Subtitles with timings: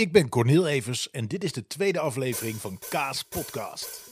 [0.00, 4.10] Ik ben Cornel Evers en dit is de tweede aflevering van Kaas Podcast.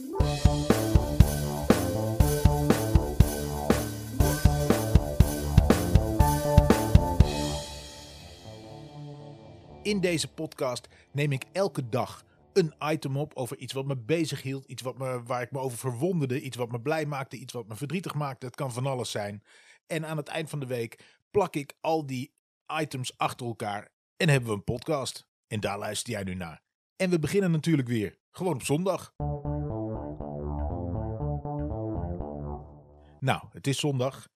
[9.83, 14.43] In deze podcast neem ik elke dag een item op over iets wat me bezig
[14.43, 17.53] hield, iets wat me, waar ik me over verwonderde, iets wat me blij maakte, iets
[17.53, 18.47] wat me verdrietig maakte.
[18.47, 19.43] Het kan van alles zijn.
[19.87, 22.33] En aan het eind van de week plak ik al die
[22.81, 25.28] items achter elkaar en hebben we een podcast.
[25.49, 26.63] En daar luister jij nu naar.
[26.97, 29.15] En we beginnen natuurlijk weer, gewoon op zondag.
[33.21, 34.29] Nou, het is zondag.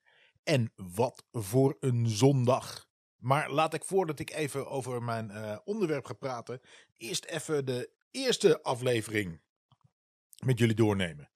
[0.43, 2.91] En wat voor een zondag.
[3.17, 6.61] Maar laat ik voordat ik even over mijn uh, onderwerp ga praten,
[6.97, 9.41] eerst even de eerste aflevering
[10.45, 11.31] met jullie doornemen.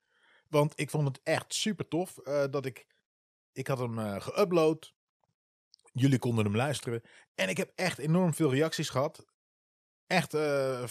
[0.49, 2.87] Want ik vond het echt super tof uh, dat ik.
[3.53, 4.95] Ik had hem uh, geüpload.
[5.93, 7.03] Jullie konden hem luisteren.
[7.35, 9.25] En ik heb echt enorm veel reacties gehad.
[10.07, 10.33] Echt,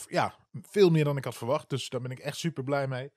[0.09, 1.69] ja, veel meer dan ik had verwacht.
[1.69, 3.11] Dus daar ben ik echt super blij mee.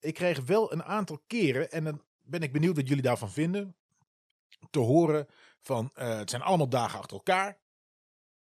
[0.00, 3.76] Ik kreeg wel een aantal keren, en dan ben ik benieuwd wat jullie daarvan vinden.
[4.70, 5.26] Te horen
[5.60, 7.58] van, het zijn allemaal dagen achter elkaar.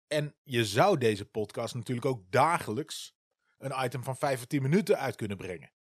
[0.07, 3.15] En je zou deze podcast natuurlijk ook dagelijks
[3.57, 5.71] een item van 5 of 10 minuten uit kunnen brengen.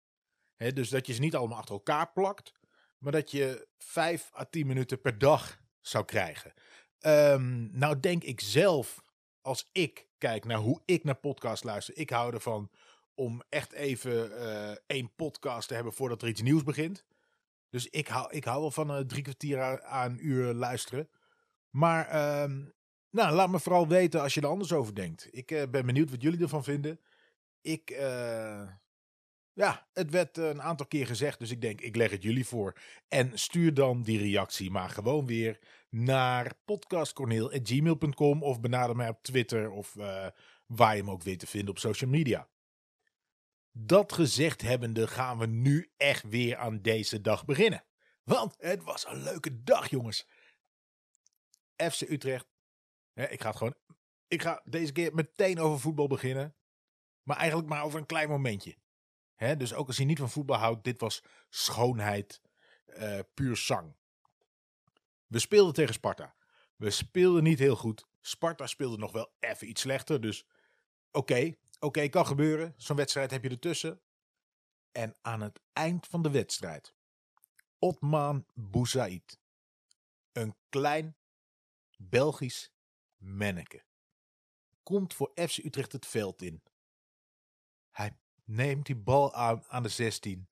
[0.55, 2.51] Dus dat je ze niet allemaal achter elkaar plakt,
[2.97, 6.53] maar dat je 5 à 10 minuten per dag zou krijgen.
[6.99, 9.03] Um, nou denk ik zelf,
[9.41, 12.71] als ik kijk naar hoe ik naar podcast luister, ik hou ervan
[13.15, 17.05] om echt even uh, één podcast te hebben voordat er iets nieuws begint.
[17.69, 21.09] Dus ik hou, ik hou wel van uh, drie kwartier aan uur luisteren.
[21.69, 22.73] Maar um,
[23.09, 25.27] nou, laat me vooral weten als je er anders over denkt.
[25.31, 26.99] Ik uh, ben benieuwd wat jullie ervan vinden
[27.61, 27.89] ik,
[29.53, 32.75] ja, het werd een aantal keer gezegd, dus ik denk, ik leg het jullie voor.
[33.07, 35.59] En stuur dan die reactie maar gewoon weer
[35.91, 40.27] naar podcastcorneel.gmail.com of benader mij op Twitter of uh,
[40.65, 42.49] waar je hem ook weet te vinden op social media.
[43.71, 47.85] Dat gezegd hebbende gaan we nu echt weer aan deze dag beginnen.
[48.23, 50.27] Want het was een leuke dag, jongens.
[51.75, 52.47] FC Utrecht.
[53.13, 53.75] Ik ga het gewoon.
[54.27, 56.55] Ik ga deze keer meteen over voetbal beginnen.
[57.23, 58.75] Maar eigenlijk maar over een klein momentje.
[59.57, 62.41] Dus ook als je niet van voetbal houdt, dit was schoonheid,
[62.87, 63.95] uh, puur zang.
[65.31, 66.35] We speelden tegen Sparta.
[66.75, 68.07] We speelden niet heel goed.
[68.21, 70.21] Sparta speelde nog wel even iets slechter.
[70.21, 70.45] Dus
[71.11, 72.73] oké, oké, kan gebeuren.
[72.77, 74.01] Zo'n wedstrijd heb je ertussen.
[74.91, 76.95] En aan het eind van de wedstrijd,
[77.79, 79.39] Otman Bouzaid.
[80.31, 81.17] Een klein
[81.97, 82.71] Belgisch
[83.17, 83.83] manneke.
[84.83, 86.63] Komt voor FC Utrecht het veld in.
[87.91, 90.49] Hij neemt die bal aan aan de 16.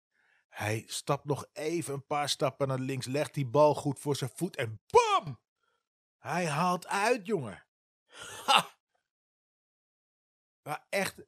[0.56, 4.32] Hij stapt nog even een paar stappen naar links, legt die bal goed voor zijn
[4.34, 5.40] voet en BAM!
[6.18, 7.66] Hij haalt uit, jongen.
[8.46, 8.78] Ha!
[10.62, 11.26] Maar echt,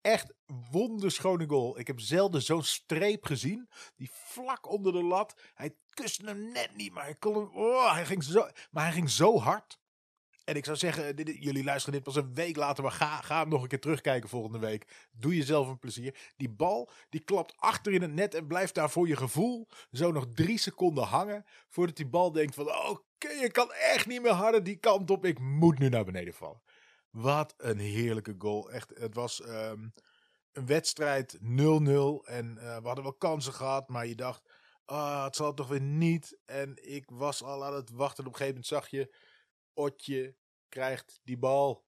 [0.00, 0.34] echt
[0.70, 1.78] wonderschone goal.
[1.78, 3.68] Ik heb zelden zo'n streep gezien.
[3.96, 5.40] Die vlak onder de lat.
[5.54, 8.92] Hij kuste hem net niet, maar hij, kon hem, oh, hij, ging zo, maar hij
[8.92, 9.78] ging zo hard.
[10.46, 13.48] En ik zou zeggen, jullie luisteren dit pas een week later, maar ga, ga hem
[13.48, 15.08] nog een keer terugkijken volgende week.
[15.10, 16.32] Doe jezelf een plezier.
[16.36, 20.12] Die bal, die klapt achter in het net en blijft daar voor je gevoel zo
[20.12, 21.44] nog drie seconden hangen.
[21.68, 25.10] Voordat die bal denkt van, oké, okay, je kan echt niet meer harder die kant
[25.10, 25.24] op.
[25.24, 26.62] Ik moet nu naar beneden vallen.
[27.10, 28.70] Wat een heerlijke goal.
[28.70, 29.92] Echt, het was um,
[30.52, 34.50] een wedstrijd 0-0 en uh, we hadden wel kansen gehad, maar je dacht,
[34.84, 36.38] ah, het zal toch weer niet.
[36.44, 38.26] En ik was al aan het wachten.
[38.26, 39.14] Op een gegeven moment zag je
[39.76, 40.36] Otje
[40.68, 41.84] krijgt die bal.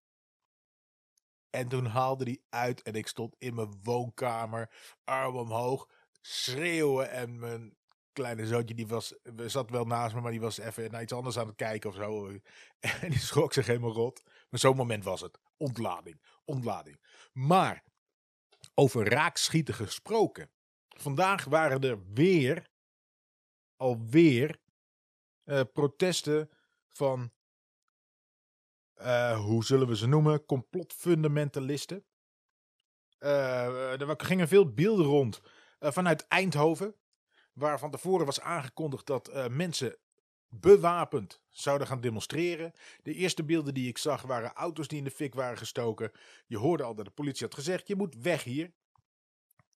[1.50, 4.70] En toen haalde hij uit en ik stond in mijn woonkamer,
[5.04, 5.88] arm omhoog,
[6.20, 7.10] schreeuwen.
[7.10, 7.76] En mijn
[8.12, 9.14] kleine zoontje, die was,
[9.46, 11.96] zat wel naast me, maar die was even naar iets anders aan het kijken of
[11.96, 12.26] zo.
[12.78, 14.22] En die schrok zich helemaal rot.
[14.50, 15.38] Maar zo'n moment was het.
[15.56, 17.00] Ontlading, ontlading.
[17.32, 17.84] Maar,
[18.74, 20.50] over raakschieten gesproken.
[20.88, 22.70] Vandaag waren er weer,
[23.76, 24.60] alweer,
[25.44, 26.50] uh, protesten
[26.88, 27.32] van
[29.00, 30.44] uh, hoe zullen we ze noemen?
[30.44, 32.04] Complotfundamentalisten.
[33.20, 35.40] Uh, er gingen veel beelden rond
[35.80, 36.94] uh, vanuit Eindhoven.
[37.52, 39.96] Waar van tevoren was aangekondigd dat mensen
[40.48, 42.72] bewapend zouden gaan demonstreren.
[43.02, 46.12] De eerste beelden die ik zag waren auto's die in de fik waren gestoken.
[46.46, 48.72] Je hoorde al dat de politie had gezegd: je moet weg hier.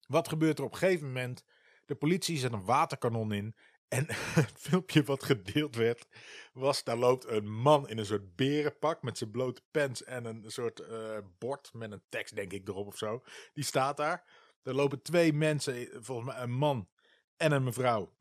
[0.07, 1.44] Wat gebeurt er op een gegeven moment?
[1.86, 3.56] De politie zet een waterkanon in
[3.89, 4.06] en
[4.41, 6.07] het filmpje wat gedeeld werd,
[6.53, 10.44] was daar loopt een man in een soort berenpak met zijn blote pants en een
[10.47, 13.24] soort uh, bord met een tekst denk ik erop of zo.
[13.53, 14.24] Die staat daar.
[14.63, 16.89] Er lopen twee mensen, volgens mij een man
[17.38, 18.13] en een mevrouw,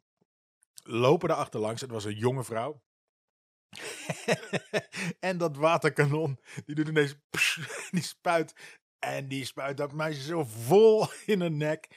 [0.82, 1.80] lopen daar achterlangs.
[1.80, 2.82] Het was een jonge vrouw.
[5.20, 7.14] en dat waterkanon, die doet ineens,
[7.90, 8.54] die spuit.
[8.98, 11.88] En die spuit dat meisje zo vol in de nek.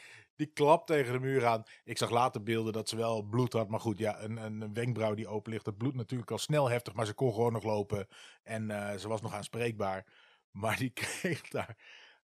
[0.42, 1.64] Die klapt tegen de muur aan.
[1.84, 3.70] Ik zag later beelden dat ze wel bloed had.
[3.70, 5.66] Maar goed, ja, een, een wenkbrauw die open ligt.
[5.66, 8.08] Het bloed natuurlijk al snel heftig, maar ze kon gewoon nog lopen.
[8.44, 10.06] En uh, ze was nog aanspreekbaar.
[10.62, 11.78] Maar die kreeg daar.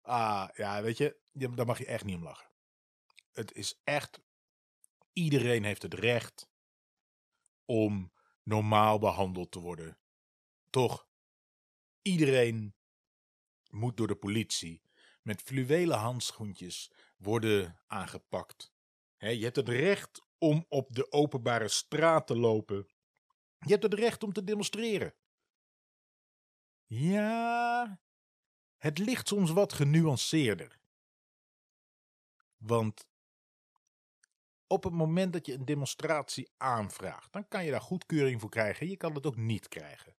[0.03, 2.51] Ah, ja, weet je, daar mag je echt niet om lachen.
[3.33, 4.21] Het is echt.
[5.13, 6.49] Iedereen heeft het recht
[7.65, 8.13] om
[8.43, 9.99] normaal behandeld te worden.
[10.71, 11.07] Toch?
[12.03, 12.75] Iedereen
[13.71, 14.83] moet door de politie
[15.23, 16.91] met fluwelen handschoentjes
[17.25, 18.73] worden aangepakt.
[19.19, 22.89] je hebt het recht om op de openbare straat te lopen.
[23.59, 25.15] Je hebt het recht om te demonstreren.
[26.87, 28.01] Ja,
[28.77, 30.79] het ligt soms wat genuanceerder.
[32.57, 33.07] Want
[34.67, 38.89] op het moment dat je een demonstratie aanvraagt, dan kan je daar goedkeuring voor krijgen.
[38.89, 40.17] Je kan het ook niet krijgen.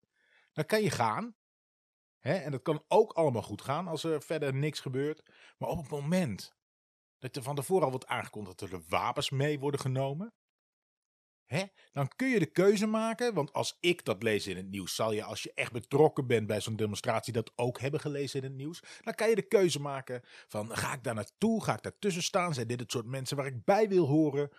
[0.54, 1.36] Dan kan je gaan.
[2.20, 5.30] Hè, en dat kan ook allemaal goed gaan als er verder niks gebeurt.
[5.58, 6.56] Maar op het moment
[7.26, 10.34] dat er van tevoren al wordt aangekondigd dat er wapens mee worden genomen.
[11.46, 11.64] Hè?
[11.92, 15.12] Dan kun je de keuze maken, want als ik dat lees in het nieuws, zal
[15.12, 18.56] je als je echt betrokken bent bij zo'n demonstratie dat ook hebben gelezen in het
[18.56, 18.84] nieuws.
[19.02, 22.54] Dan kan je de keuze maken van ga ik daar naartoe, ga ik daartussen staan,
[22.54, 24.52] zijn dit het soort mensen waar ik bij wil horen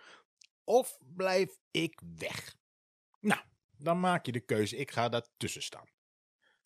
[0.63, 2.55] of blijf ik weg?
[3.19, 3.41] Nou,
[3.77, 5.89] dan maak je de keuze ik ga daartussen staan.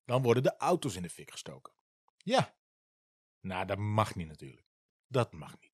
[0.05, 1.73] Dan worden de auto's in de fik gestoken.
[2.17, 2.55] Ja,
[3.39, 4.67] nou dat mag niet natuurlijk.
[5.07, 5.70] Dat mag niet.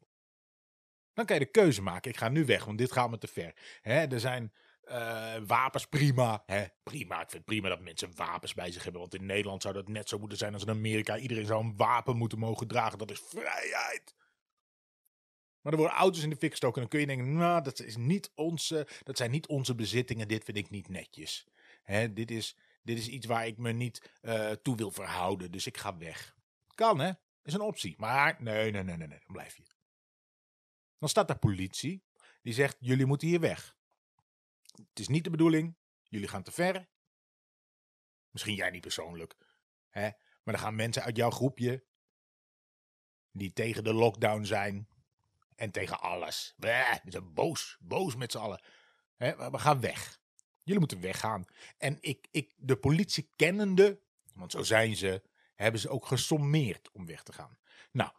[1.17, 2.11] Dan kan je de keuze maken.
[2.11, 3.53] Ik ga nu weg, want dit gaat me te ver.
[3.81, 4.53] Hè, er zijn
[4.85, 6.43] uh, wapens, prima.
[6.45, 7.15] Hè, prima.
[7.15, 9.01] Ik vind het prima dat mensen wapens bij zich hebben.
[9.01, 11.17] Want in Nederland zou dat net zo moeten zijn als in Amerika.
[11.17, 12.97] Iedereen zou een wapen moeten mogen dragen.
[12.97, 14.15] Dat is vrijheid.
[15.61, 16.75] Maar er worden auto's in de fik gestoken.
[16.75, 20.27] En dan kun je denken, nou, dat, is niet onze, dat zijn niet onze bezittingen.
[20.27, 21.47] Dit vind ik niet netjes.
[21.83, 25.51] Hè, dit, is, dit is iets waar ik me niet uh, toe wil verhouden.
[25.51, 26.35] Dus ik ga weg.
[26.75, 27.11] Kan, hè?
[27.43, 27.95] Is een optie.
[27.97, 29.19] Maar nee, nee, nee, nee, nee.
[29.19, 29.76] Dan blijf je.
[30.99, 32.03] Dan staat daar politie
[32.41, 33.75] die zegt: Jullie moeten hier weg.
[34.75, 36.87] Het is niet de bedoeling, jullie gaan te ver.
[38.29, 39.35] Misschien jij niet persoonlijk,
[39.89, 40.09] hè?
[40.43, 41.85] maar dan gaan mensen uit jouw groepje
[43.31, 44.87] die tegen de lockdown zijn
[45.55, 46.53] en tegen alles.
[46.57, 48.61] We zijn boos, boos met z'n allen.
[49.15, 49.51] Hè?
[49.51, 50.19] We gaan weg.
[50.63, 51.45] Jullie moeten weggaan.
[51.77, 54.01] En ik, ik, de politie kennende,
[54.33, 55.23] want zo zijn ze,
[55.55, 57.57] hebben ze ook gesommeerd om weg te gaan.
[57.91, 58.11] Nou,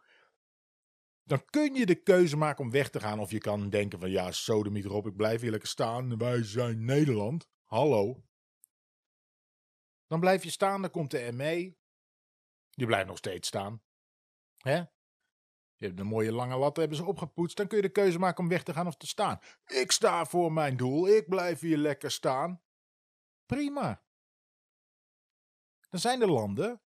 [1.29, 3.19] dan kun je de keuze maken om weg te gaan.
[3.19, 6.17] Of je kan denken van ja, sodemiet erop, ik blijf hier lekker staan.
[6.17, 7.49] Wij zijn Nederland.
[7.65, 8.23] Hallo.
[10.07, 11.77] Dan blijf je staan, dan komt de ME.
[12.69, 13.81] Je blijft nog steeds staan.
[14.57, 14.75] Hè?
[15.75, 17.57] Je hebt een mooie lange lat, hebben ze opgepoetst.
[17.57, 19.39] Dan kun je de keuze maken om weg te gaan of te staan.
[19.65, 22.61] Ik sta voor mijn doel, ik blijf hier lekker staan.
[23.45, 24.03] Prima.
[25.89, 26.81] Dan zijn er landen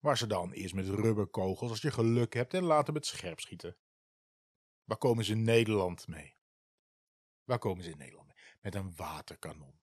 [0.00, 3.76] Waar ze dan eerst met rubberkogels, als je geluk hebt, en later met scherp schieten.
[4.84, 6.36] Waar komen ze in Nederland mee?
[7.44, 8.36] Waar komen ze in Nederland mee?
[8.60, 9.80] Met een waterkanon.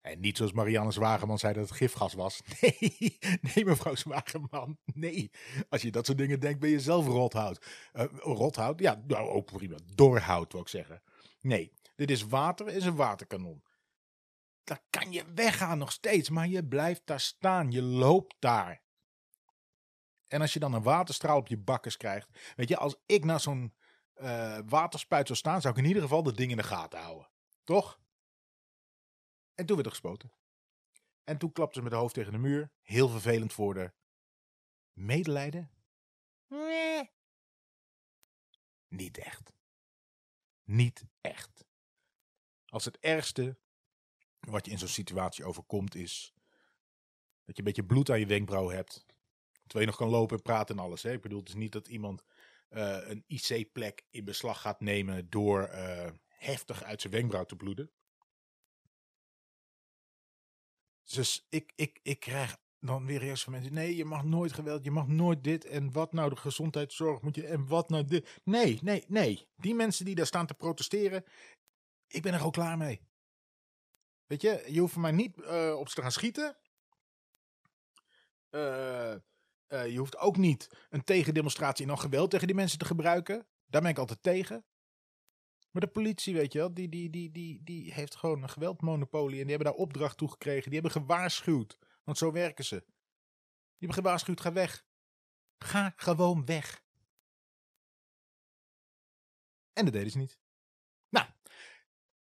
[0.00, 2.40] En niet zoals Marianne Zwageman zei dat het gifgas was.
[2.60, 5.30] Nee, nee mevrouw Zwageman, nee.
[5.68, 7.66] Als je dat soort dingen denkt, ben je zelf rothout.
[7.92, 8.80] Uh, rothout?
[8.80, 9.76] Ja, nou ook prima.
[9.94, 11.02] Doorhout, wil ik zeggen.
[11.40, 13.62] Nee, dit is water, is een waterkanon.
[14.64, 17.70] Dan kan je weggaan nog steeds, maar je blijft daar staan.
[17.70, 18.83] Je loopt daar.
[20.34, 22.52] En als je dan een waterstraal op je bakkes krijgt.
[22.56, 23.74] Weet je, als ik naar zo'n
[24.16, 27.30] uh, waterspuit zou staan, zou ik in ieder geval dat ding in de gaten houden.
[27.64, 28.00] Toch?
[29.54, 30.32] En toen werd er gespoten.
[31.24, 32.70] En toen klapte ze met de hoofd tegen de muur.
[32.82, 33.92] Heel vervelend voor de
[34.92, 35.70] medelijden.
[36.48, 37.10] Nee.
[38.88, 39.52] Niet echt.
[40.62, 41.64] Niet echt.
[42.66, 43.58] Als het ergste
[44.40, 46.34] wat je in zo'n situatie overkomt is
[47.44, 49.04] dat je een beetje bloed aan je wenkbrauw hebt
[49.66, 51.02] Je nog kan lopen en praten en alles.
[51.02, 51.12] Hè?
[51.12, 52.24] Ik bedoel, het is niet dat iemand
[52.70, 57.90] uh, een IC-plek in beslag gaat nemen door uh, heftig uit zijn wenkbrauw te bloeden.
[61.04, 63.72] Dus ik, ik, ik krijg dan weer eerst van mensen.
[63.72, 65.64] Nee, je mag nooit geweld, je mag nooit dit.
[65.64, 67.46] En wat nou de gezondheidszorg moet je.
[67.46, 68.40] En wat nou dit.
[68.44, 69.48] Nee, nee, nee.
[69.56, 71.24] Die mensen die daar staan te protesteren.
[72.06, 73.00] Ik ben er ook klaar mee.
[74.26, 76.56] Weet je, je hoeft mij niet uh, op ze te gaan schieten.
[78.50, 79.14] Uh,
[79.74, 83.46] uh, je hoeft ook niet een tegendemonstratie en dan geweld tegen die mensen te gebruiken.
[83.66, 84.64] Daar ben ik altijd tegen.
[85.70, 89.40] Maar de politie, weet je wel, die, die, die, die, die heeft gewoon een geweldmonopolie.
[89.40, 90.70] En die hebben daar opdracht toe gekregen.
[90.70, 91.78] Die hebben gewaarschuwd.
[92.04, 92.84] Want zo werken ze.
[92.84, 94.84] Die hebben gewaarschuwd, ga weg.
[95.58, 96.82] Ga gewoon weg.
[99.72, 100.38] En dat deden ze niet.
[101.08, 101.26] Nou,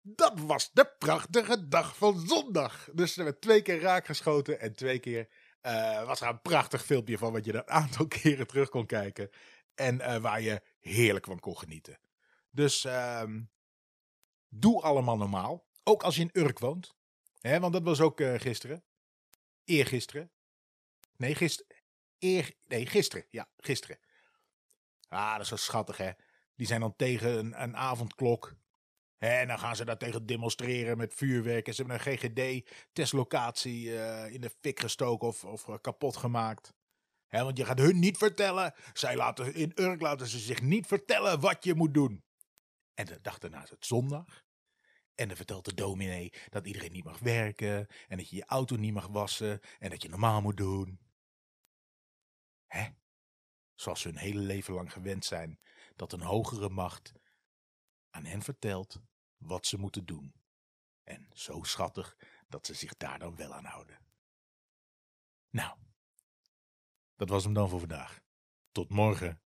[0.02, 2.90] dat was de prachtige dag van zondag.
[2.94, 5.30] Dus er werd twee keer raakgeschoten en twee keer
[5.62, 9.30] uh, was er een prachtig filmpje van wat je een aantal keren terug kon kijken.
[9.76, 12.00] En uh, waar je heerlijk van kon genieten.
[12.50, 13.24] Dus uh,
[14.50, 15.66] doe allemaal normaal.
[15.84, 16.96] Ook als je in Urk woont.
[17.40, 18.84] Hè, want dat was ook uh, gisteren.
[19.64, 20.32] Eergisteren.
[21.18, 21.76] Nee, gisteren.
[22.20, 23.26] Eer, nee, gisteren.
[23.30, 24.00] Ja, gisteren.
[25.08, 26.12] Ah, dat is zo schattig, hè.
[26.56, 28.56] Die zijn dan tegen een, een avondklok.
[29.22, 31.68] En dan gaan ze daar tegen demonstreren met vuurwerk.
[31.68, 36.74] En ze hebben een GGD-testlocatie uh, in de fik gestoken of, of uh, kapot gemaakt.
[37.28, 38.74] Hè, want je gaat hun niet vertellen.
[38.94, 42.24] Zij laten, in Urk laten ze zich niet vertellen wat je moet doen.
[42.94, 44.44] En de dag daarna het zondag.
[45.16, 47.88] En dan vertelt de dominee dat iedereen niet mag werken.
[48.08, 49.60] En dat je je auto niet mag wassen.
[49.80, 51.00] En dat je normaal moet doen.
[52.68, 52.88] Hè?
[53.76, 55.60] Zoals ze hun hele leven lang gewend zijn
[55.96, 57.14] dat een hogere macht
[58.10, 59.02] aan hen vertelt
[59.42, 60.34] wat ze moeten doen.
[61.04, 62.18] En zo schattig
[62.48, 64.00] dat ze zich daar dan wel aan houden.
[65.50, 65.78] Nou,
[67.16, 68.22] dat was hem dan voor vandaag.
[68.72, 69.42] Tot morgen.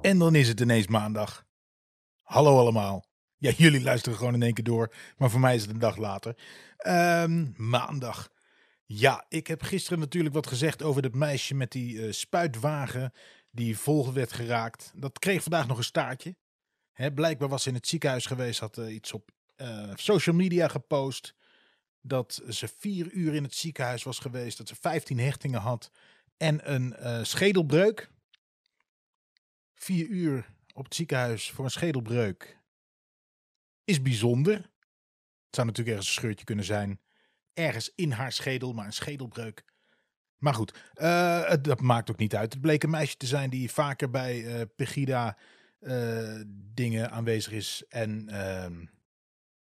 [0.00, 1.46] En dan is het ineens maandag.
[2.22, 3.04] Hallo allemaal.
[3.36, 5.96] Ja, jullie luisteren gewoon in één keer door, maar voor mij is het een dag
[5.96, 6.36] later.
[6.86, 8.32] Um, maandag.
[8.84, 13.12] Ja, ik heb gisteren natuurlijk wat gezegd over dat meisje met die uh, spuitwagen
[13.50, 14.92] die vol werd geraakt.
[14.94, 16.36] Dat kreeg vandaag nog een staartje.
[16.92, 20.68] Hè, blijkbaar was ze in het ziekenhuis geweest, had uh, iets op uh, social media
[20.68, 21.34] gepost.
[22.00, 25.90] Dat ze vier uur in het ziekenhuis was geweest, dat ze 15 hechtingen had
[26.36, 28.10] en een schedelbreuk.
[29.74, 32.60] Vier uur op het ziekenhuis voor een schedelbreuk
[33.90, 34.54] is bijzonder.
[34.54, 37.00] Het zou natuurlijk ergens een scheurtje kunnen zijn.
[37.52, 39.64] Ergens in haar schedel, maar een schedelbreuk.
[40.40, 42.52] Maar goed, uh, het, dat maakt ook niet uit.
[42.52, 45.36] Het bleek een meisje te zijn die vaker bij uh, Pegida
[45.80, 46.40] uh,
[46.74, 47.84] dingen aanwezig is.
[47.88, 48.84] En ehm,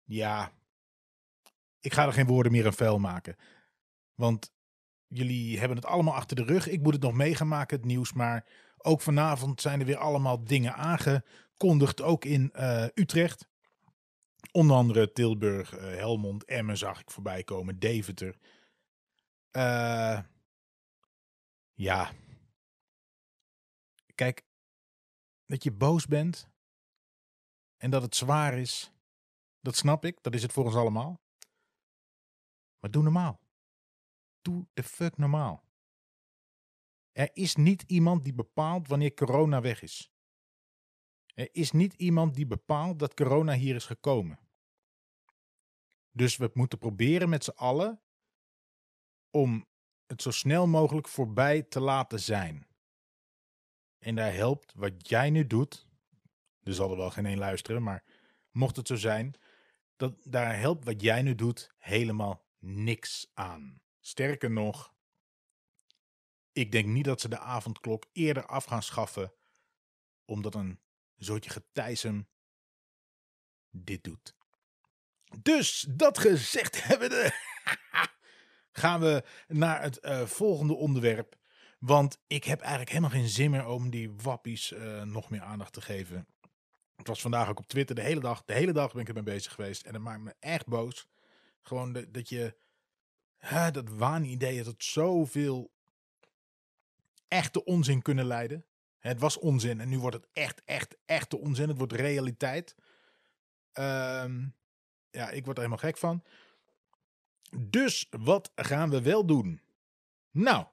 [0.05, 0.53] ja,
[1.81, 3.37] ik ga er geen woorden meer aan vuil maken.
[4.15, 4.53] Want
[5.07, 6.69] jullie hebben het allemaal achter de rug.
[6.69, 8.13] Ik moet het nog mee gaan maken, het nieuws.
[8.13, 12.03] Maar ook vanavond zijn er weer allemaal dingen aangekondigd.
[12.03, 12.53] Ook in
[12.95, 13.49] Utrecht.
[14.53, 17.79] Onder andere Tilburg, Helmond, Emmen zag ik voorbij komen.
[17.79, 18.37] Deventer.
[19.53, 20.19] Uh,
[21.81, 22.13] ja.
[24.15, 24.45] Kijk,
[25.47, 26.49] dat je boos bent.
[27.77, 28.93] En dat het zwaar is.
[29.61, 30.23] Dat snap ik.
[30.23, 31.21] Dat is het voor ons allemaal.
[32.79, 33.41] Maar doe normaal.
[34.41, 35.65] Doe de fuck normaal.
[37.13, 40.11] Er is niet iemand die bepaalt wanneer corona weg is.
[41.35, 44.39] Er is niet iemand die bepaalt dat corona hier is gekomen.
[46.11, 48.03] Dus we moeten proberen met z'n allen
[49.31, 49.70] om
[50.11, 52.67] het zo snel mogelijk voorbij te laten zijn.
[53.99, 55.87] En daar helpt wat jij nu doet.
[56.63, 58.05] Er zal er wel geen één luisteren, maar
[58.51, 59.35] mocht het zo zijn,
[59.97, 63.81] dat, daar helpt wat jij nu doet helemaal niks aan.
[64.01, 64.95] Sterker nog,
[66.53, 69.33] ik denk niet dat ze de avondklok eerder af gaan schaffen,
[70.25, 70.81] omdat een
[71.19, 72.29] soortje getijsem
[73.71, 74.35] dit doet.
[75.43, 77.33] Dus dat gezegd hebbende,
[78.73, 81.39] gaan we naar het uh, volgende onderwerp.
[81.79, 85.73] Want ik heb eigenlijk helemaal geen zin meer om die wappies uh, nog meer aandacht
[85.73, 86.27] te geven.
[86.97, 88.45] Het was vandaag ook op Twitter de hele dag.
[88.45, 89.87] De hele dag ben ik ermee bezig geweest.
[89.87, 91.09] En dat maakt me echt boos.
[91.61, 92.57] Gewoon dat je.
[93.73, 95.73] Dat waanidee dat zoveel
[97.29, 98.65] echte onzin kunnen leiden.
[98.99, 101.69] Het was onzin en nu wordt het echt, echt, echte onzin.
[101.69, 102.75] Het wordt realiteit.
[103.75, 104.55] Um,
[105.11, 106.23] ja, ik word er helemaal gek van.
[107.59, 109.61] Dus wat gaan we wel doen?
[110.31, 110.67] Nou,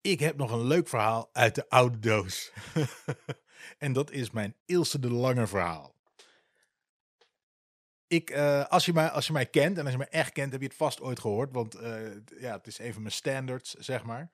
[0.00, 2.52] ik heb nog een leuk verhaal uit de oude doos.
[3.78, 5.94] en dat is mijn Ilse de Lange verhaal.
[8.06, 10.52] Ik, uh, als, je mij, als je mij kent, en als je mij echt kent,
[10.52, 11.52] heb je het vast ooit gehoord.
[11.52, 14.30] Want uh, ja, het is een van mijn standards, zeg maar.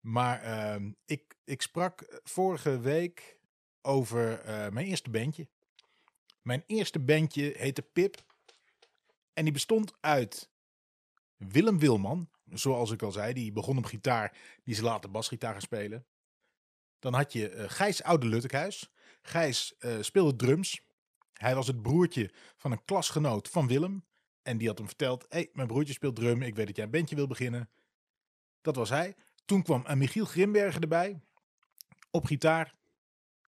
[0.00, 3.38] Maar uh, ik, ik sprak vorige week
[3.82, 5.48] over uh, mijn eerste bandje.
[6.42, 8.24] Mijn eerste bandje heette Pip.
[9.32, 10.50] En die bestond uit
[11.36, 13.32] Willem Wilman, zoals ik al zei.
[13.32, 16.06] Die begon op gitaar, die is later basgitaar gaan spelen.
[16.98, 18.90] Dan had je uh, Gijs Oude Luttekhuis.
[19.22, 20.82] Gijs uh, speelde drums.
[21.32, 24.04] Hij was het broertje van een klasgenoot van Willem.
[24.42, 26.42] En die had hem verteld, hey, mijn broertje speelt drum.
[26.42, 27.70] Ik weet dat jij een bandje wil beginnen.
[28.60, 29.14] Dat was hij.
[29.44, 31.20] Toen kwam uh, Michiel Grimbergen erbij.
[32.10, 32.74] Op gitaar.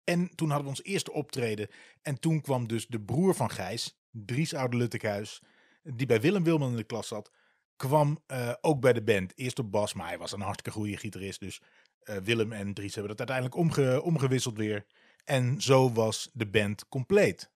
[0.04, 1.68] En toen hadden we ons eerste optreden.
[2.02, 5.42] En toen kwam dus de broer van Gijs, Dries Oude Luttekhuis,
[5.84, 7.30] die bij Willem Wilman in de klas zat,
[7.76, 9.38] kwam uh, ook bij de band.
[9.38, 11.40] Eerst op bas, maar hij was een hartstikke goede gitarist.
[11.40, 11.60] Dus
[12.04, 14.86] uh, Willem en Dries hebben dat uiteindelijk omge omgewisseld weer.
[15.24, 17.50] En zo was de band compleet.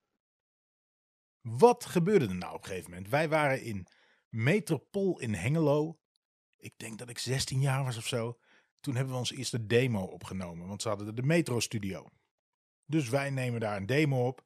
[1.40, 3.08] Wat gebeurde er nou op een gegeven moment?
[3.08, 3.86] Wij waren in
[4.28, 5.98] Metropool in Hengelo.
[6.56, 8.38] Ik denk dat ik 16 jaar was of zo.
[8.80, 12.06] Toen hebben we onze eerste demo opgenomen, want ze hadden de Metro Studio.
[12.86, 14.44] Dus wij nemen daar een demo op,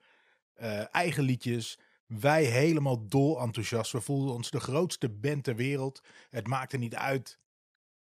[0.57, 1.79] uh, eigen liedjes.
[2.21, 3.93] Wij helemaal dol enthousiast.
[3.93, 6.03] We voelden ons de grootste band ter wereld.
[6.31, 7.39] Het maakte niet uit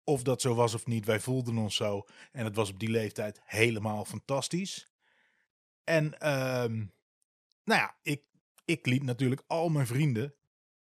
[0.04, 1.06] of dat zo was of niet.
[1.06, 2.06] Wij voelden ons zo.
[2.32, 4.92] En het was op die leeftijd helemaal fantastisch.
[5.84, 6.92] En um,
[7.64, 8.22] nou ja, ik,
[8.64, 10.34] ik liet natuurlijk al mijn vrienden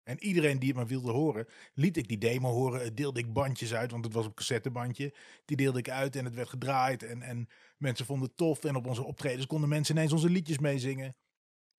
[0.03, 2.95] en iedereen die het maar wilde horen, liet ik die demo horen.
[2.95, 5.13] Deelde ik bandjes uit, want het was op cassettebandje.
[5.45, 7.03] Die deelde ik uit en het werd gedraaid.
[7.03, 8.63] En, en mensen vonden het tof.
[8.63, 11.15] En op onze optredens konden mensen ineens onze liedjes meezingen.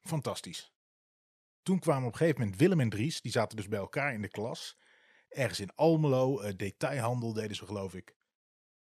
[0.01, 0.73] Fantastisch.
[1.63, 3.21] Toen kwamen op een gegeven moment Willem en Dries.
[3.21, 4.79] Die zaten dus bij elkaar in de klas.
[5.29, 6.43] Ergens in Almelo.
[6.43, 8.15] Uh, detailhandel deden ze geloof ik.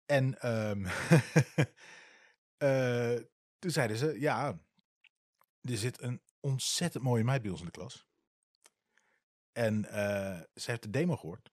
[0.06, 0.84] En um,
[2.58, 3.14] uh,
[3.58, 4.60] toen zeiden ze, ja,
[5.60, 8.06] er zit een ontzettend mooie meid bij ons in de klas.
[9.52, 11.52] En uh, ze heeft de demo gehoord.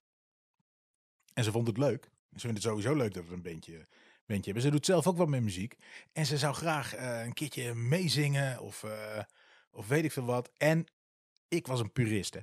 [1.33, 2.03] En ze vond het leuk.
[2.31, 3.87] Ze vindt het sowieso leuk dat we een bandje,
[4.25, 4.61] hebben.
[4.61, 5.77] Ze doet zelf ook wat met muziek.
[6.11, 8.85] En ze zou graag uh, een keertje meezingen of,
[9.71, 10.51] of weet ik veel wat.
[10.57, 10.85] En
[11.51, 12.33] ik was een purist.
[12.33, 12.39] Hè.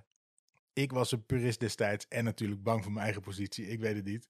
[0.73, 3.67] Ik was een purist destijds en natuurlijk bang voor mijn eigen positie.
[3.67, 4.29] Ik weet het niet.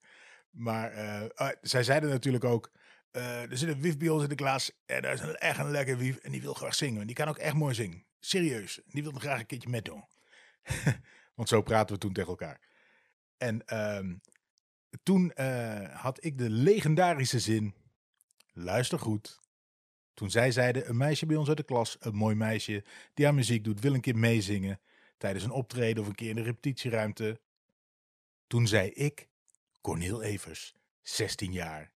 [0.50, 2.70] Maar uh, zij zeiden natuurlijk ook,
[3.12, 5.58] uh, er zit een wief bij ons in de klas en daar is een, echt
[5.58, 7.00] een lekker wief en die wil graag zingen.
[7.00, 8.04] En die kan ook echt mooi zingen.
[8.20, 8.80] Serieus.
[8.87, 10.04] Die wil graag een keertje met doen.
[11.35, 12.61] Want zo praten we toen tegen elkaar.
[13.37, 14.20] En um,
[15.02, 17.75] toen uh, had ik de legendarische zin,
[18.52, 19.40] luister goed.
[20.18, 22.84] Toen zij zeiden, een meisje bij ons uit de klas, een mooi meisje,
[23.14, 24.80] die aan muziek doet, wil een keer meezingen.
[25.18, 27.40] Tijdens een optreden of een keer in de repetitieruimte.
[28.46, 29.28] Toen zei ik,
[29.80, 31.92] Corneel Evers, 16 jaar.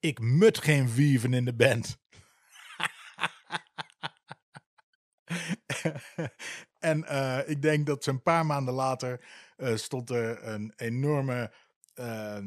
[0.00, 1.98] Ik mut geen wieven in de band.
[6.78, 9.24] en uh, ik denk dat ze een paar maanden later
[9.56, 11.52] uh, stond er een enorme,
[11.94, 12.38] uh,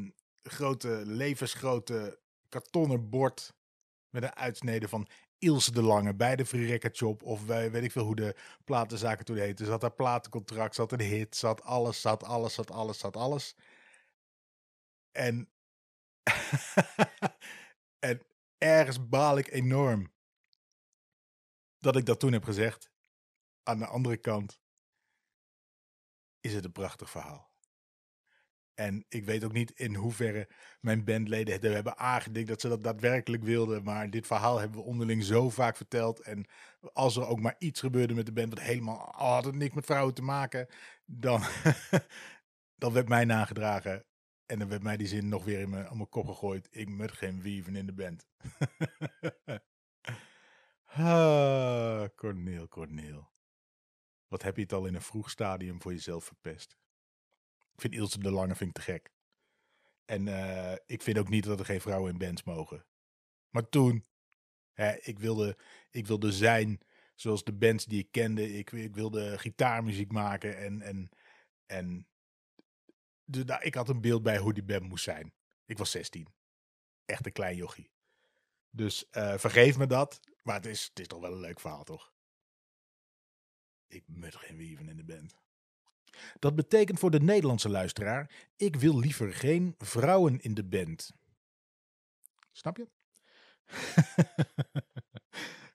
[0.44, 3.54] grote, levensgrote kartonnen bord
[4.12, 7.24] met een uitsnede van Ilse de Lange bij de Free Shop.
[7.24, 9.66] Of weet ik veel hoe de platenzaken toen heten.
[9.66, 13.56] Zat daar platencontract, zat een hit, zat alles, zat alles, zat alles, zat alles.
[15.12, 15.50] En,
[18.10, 18.22] en
[18.58, 20.14] ergens baal ik enorm
[21.78, 22.92] dat ik dat toen heb gezegd.
[23.64, 24.62] Aan de andere kant
[26.40, 27.51] is het een prachtig verhaal.
[28.74, 30.48] En ik weet ook niet in hoeverre
[30.80, 33.84] mijn bandleden hebben aangedikt dat ze dat daadwerkelijk wilden.
[33.84, 36.20] Maar dit verhaal hebben we onderling zo vaak verteld.
[36.20, 36.46] En
[36.94, 39.76] als er ook maar iets gebeurde met de band, wat helemaal oh, had het niks
[39.76, 40.68] met vrouwen te maken,
[41.06, 41.42] dan,
[42.82, 44.06] dan werd mij nagedragen.
[44.46, 46.68] En dan werd mij die zin nog weer in mijn, mijn kop gegooid.
[46.72, 48.26] Ik moet geen wieven in de band.
[50.86, 53.30] ah, Corneel, Corneel.
[54.28, 56.81] Wat heb je het al in een vroeg stadium voor jezelf verpest?
[57.82, 59.12] Vind Ilse de Lange vind ik te gek.
[60.06, 62.86] En uh, ik vind ook niet dat er geen vrouwen in bands mogen.
[63.50, 64.08] Maar toen,
[64.72, 65.58] hè, ik, wilde,
[65.90, 66.80] ik wilde zijn
[67.16, 68.58] zoals de bands die ik kende.
[68.58, 71.10] Ik, ik wilde gitaarmuziek maken en, en,
[71.66, 72.08] en
[73.60, 75.34] ik had een beeld bij hoe die band moest zijn.
[75.66, 76.28] Ik was 16.
[77.06, 77.92] Echt een klein jochie.
[78.70, 80.20] Dus uh, vergeef me dat.
[80.44, 82.14] Maar het is, is toch wel een leuk verhaal, toch?
[83.88, 85.36] Ik mut geen wieven in de band.
[86.40, 91.12] Dat betekent voor de Nederlandse luisteraar: ik wil liever geen vrouwen in de band.
[92.52, 92.88] Snap je?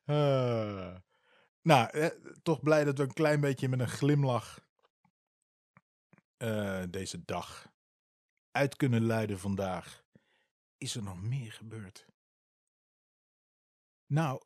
[0.07, 0.97] uh,
[1.73, 2.07] nou, eh,
[2.43, 4.65] toch blij dat we een klein beetje met een glimlach
[6.39, 7.73] uh, deze dag
[8.51, 10.05] uit kunnen luiden vandaag.
[10.79, 12.07] Is er nog meer gebeurd?
[14.07, 14.43] Nou,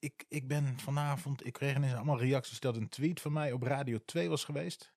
[0.00, 3.62] ik, ik ben vanavond, ik kreeg ineens allemaal reacties dat een tweet van mij op
[3.62, 4.92] Radio 2 was geweest.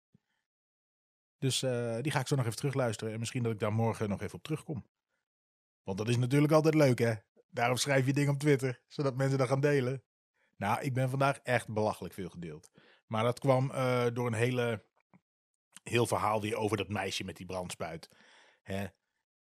[1.37, 3.13] Dus uh, die ga ik zo nog even terugluisteren.
[3.13, 4.85] En misschien dat ik daar morgen nog even op terugkom.
[5.83, 7.13] Want dat is natuurlijk altijd leuk, hè?
[7.49, 10.03] Daarom schrijf je dingen op Twitter, zodat mensen dat gaan delen.
[10.57, 12.71] Nou, ik ben vandaag echt belachelijk veel gedeeld.
[13.07, 14.85] Maar dat kwam uh, door een hele,
[15.83, 18.09] heel verhaal weer over dat meisje met die brandspuit.
[18.61, 18.85] Hè?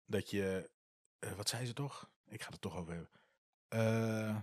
[0.06, 0.70] Dat je,
[1.20, 2.10] uh, wat zei ze toch?
[2.28, 3.10] Ik ga het toch over hebben.
[3.70, 4.38] Uh,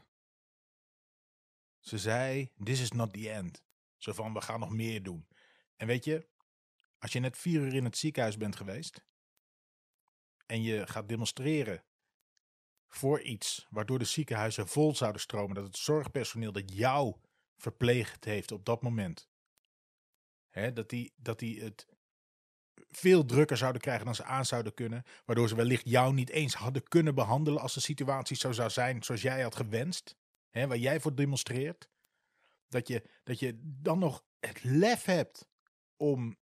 [1.83, 3.63] ze zei, this is not the end.
[3.97, 5.29] Zo van, we gaan nog meer doen.
[5.77, 6.29] En weet je,
[6.99, 9.05] als je net vier uur in het ziekenhuis bent geweest
[10.47, 11.85] en je gaat demonstreren
[12.89, 17.17] voor iets waardoor de ziekenhuizen vol zouden stromen, dat het zorgpersoneel dat jou
[17.57, 19.29] verpleegd heeft op dat moment,
[20.49, 21.87] hè, dat die, dat die het
[22.89, 25.05] veel drukker zouden krijgen dan ze aan zouden kunnen.
[25.25, 29.03] Waardoor ze wellicht jou niet eens hadden kunnen behandelen als de situatie zo zou zijn
[29.03, 30.17] zoals jij had gewenst.
[30.53, 31.89] Hè, waar jij voor demonstreert.
[32.69, 35.49] Dat je, dat je dan nog het lef hebt
[35.97, 36.37] om,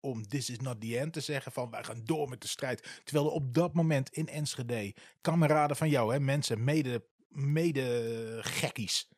[0.00, 3.00] om this is not the end te zeggen van wij gaan door met de strijd.
[3.04, 9.08] Terwijl er op dat moment in Enschede kameraden van jou, hè, mensen, mede, mede gekkies,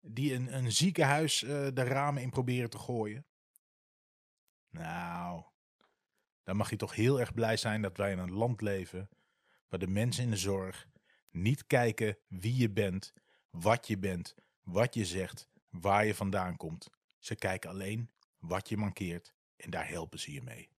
[0.00, 3.26] die een, een ziekenhuis uh, de ramen in proberen te gooien.
[4.70, 5.44] Nou,
[6.42, 9.08] dan mag je toch heel erg blij zijn dat wij in een land leven
[9.68, 10.86] waar de mensen in de zorg
[11.30, 13.12] niet kijken wie je bent,
[13.50, 16.90] wat je bent, wat je zegt, waar je vandaan komt.
[17.18, 20.70] Ze kijken alleen wat je mankeert en daar helpen ze je mee.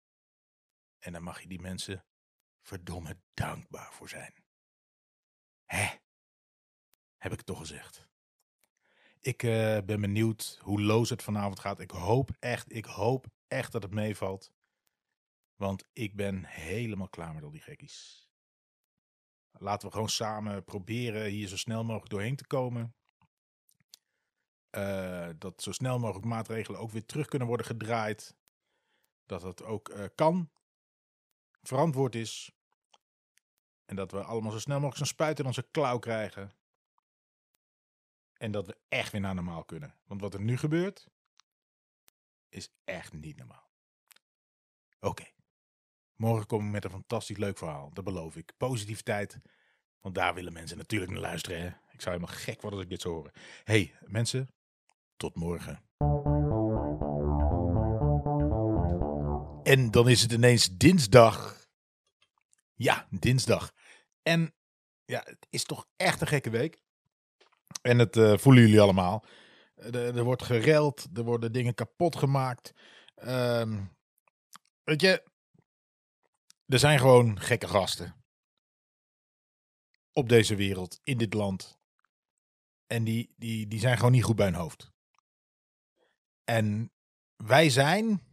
[0.99, 2.05] En dan mag je die mensen
[2.61, 4.33] verdomme dankbaar voor zijn.
[5.65, 5.87] Hè?
[7.17, 8.07] Heb ik het toch gezegd.
[9.19, 9.51] Ik uh,
[9.85, 11.79] ben benieuwd hoe loos het vanavond gaat.
[11.79, 14.51] Ik hoop echt, ik hoop echt dat het meevalt.
[15.55, 18.28] Want ik ben helemaal klaar met al die gekkies.
[19.51, 22.95] Laten we gewoon samen proberen hier zo snel mogelijk doorheen te komen.
[24.71, 28.35] Uh, dat zo snel mogelijk maatregelen ook weer terug kunnen worden gedraaid.
[29.25, 30.51] Dat het ook uh, kan,
[31.61, 32.51] verantwoord is.
[33.85, 36.51] En dat we allemaal zo snel mogelijk zo'n spuit in onze klauw krijgen.
[38.33, 39.99] En dat we echt weer naar normaal kunnen.
[40.05, 41.09] Want wat er nu gebeurt,
[42.49, 43.71] is echt niet normaal.
[44.99, 45.25] Oké.
[46.19, 47.89] Morgen kom ik met een fantastisch leuk verhaal.
[47.93, 48.53] Dat beloof ik.
[48.57, 49.39] Positiviteit.
[50.01, 51.61] Want daar willen mensen natuurlijk naar luisteren.
[51.61, 51.67] Hè?
[51.67, 53.31] Ik zou helemaal gek worden als ik dit zou horen.
[53.63, 54.49] hey, mensen.
[55.17, 55.83] Tot morgen.
[59.63, 61.67] En dan is het ineens dinsdag.
[62.73, 63.73] Ja, dinsdag.
[64.23, 64.53] En
[65.05, 66.81] ja, het is toch echt een gekke week.
[67.81, 69.25] En het uh, voelen jullie allemaal.
[69.75, 72.73] Er, er, wordt gereld, er worden dingen kapot gemaakt.
[73.15, 73.97] Um,
[74.83, 75.28] weet je,
[76.69, 78.15] er zijn gewoon gekke gasten.
[80.13, 81.79] Op deze wereld, in dit land.
[82.87, 84.91] En die, die, die zijn gewoon niet goed bij hun hoofd.
[86.43, 86.91] En
[87.35, 88.23] wij zijn,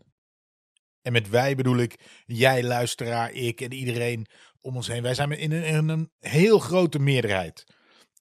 [1.03, 4.27] en met wij bedoel ik jij, luisteraar, ik en iedereen
[4.61, 5.03] om ons heen.
[5.03, 7.65] Wij zijn in een, in een heel grote meerderheid.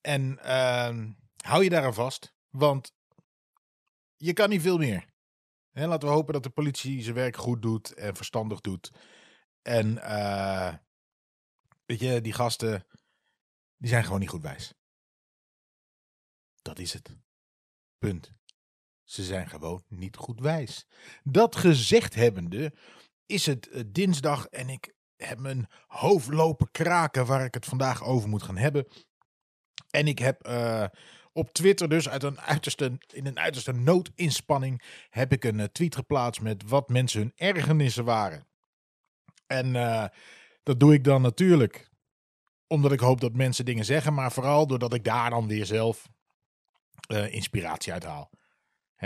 [0.01, 1.06] En uh,
[1.38, 2.93] hou je daar aan vast, want
[4.15, 5.06] je kan niet veel meer.
[5.71, 8.91] He, laten we hopen dat de politie zijn werk goed doet en verstandig doet.
[9.67, 10.73] En uh,
[11.86, 12.86] weet je, die gasten,
[13.78, 14.73] die zijn gewoon niet goed wijs.
[16.62, 17.17] Dat is het.
[17.97, 18.34] Punt.
[19.04, 20.88] Ze zijn gewoon niet goed wijs.
[21.23, 22.73] Dat gezegd hebbende,
[23.25, 28.04] is het uh, dinsdag en ik heb mijn hoofd lopen kraken waar ik het vandaag
[28.04, 28.88] over moet gaan hebben.
[29.89, 30.88] En ik heb uh,
[31.32, 36.41] op Twitter dus uit een uiterste, in een uiterste noodinspanning heb ik een tweet geplaatst
[36.41, 38.47] met wat mensen hun ergernissen waren.
[39.47, 40.05] En uh,
[40.63, 41.89] dat doe ik dan natuurlijk
[42.67, 46.10] omdat ik hoop dat mensen dingen zeggen, maar vooral doordat ik daar dan weer zelf
[47.29, 48.29] inspiratie uit haal.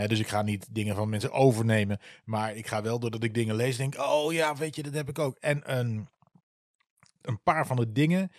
[0.08, 2.00] Dus ik ga niet dingen van mensen overnemen.
[2.24, 5.10] Maar ik ga wel doordat ik dingen lees, denk oh ja, weet je, dat heb
[5.10, 5.38] ik ook.
[5.38, 6.10] En een,
[7.22, 8.32] een paar van de dingen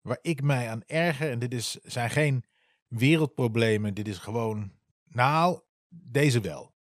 [0.00, 2.44] waar ik mij aan erger, en dit is, zijn geen
[2.88, 4.72] wereldproblemen, dit is gewoon,
[5.04, 6.72] nou, deze wel.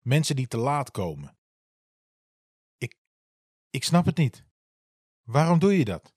[0.00, 1.36] Mensen die te laat komen.
[3.70, 4.44] Ik, snap het niet.
[5.22, 6.14] Waarom doe je dat?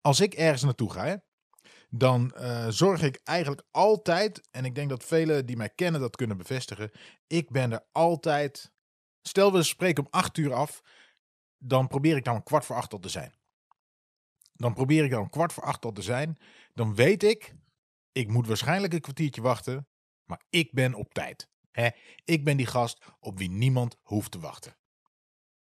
[0.00, 1.22] Als ik ergens naartoe ga,
[1.90, 6.16] dan uh, zorg ik eigenlijk altijd, en ik denk dat velen die mij kennen dat
[6.16, 6.90] kunnen bevestigen,
[7.26, 8.72] ik ben er altijd,
[9.22, 10.82] stel we spreken om acht uur af,
[11.58, 13.34] dan probeer ik dan kwart voor acht al te zijn.
[14.52, 16.38] Dan probeer ik dan kwart voor acht al te zijn.
[16.74, 17.54] Dan weet ik,
[18.12, 19.88] ik moet waarschijnlijk een kwartiertje wachten,
[20.24, 21.48] maar ik ben op tijd.
[22.24, 24.76] Ik ben die gast op wie niemand hoeft te wachten.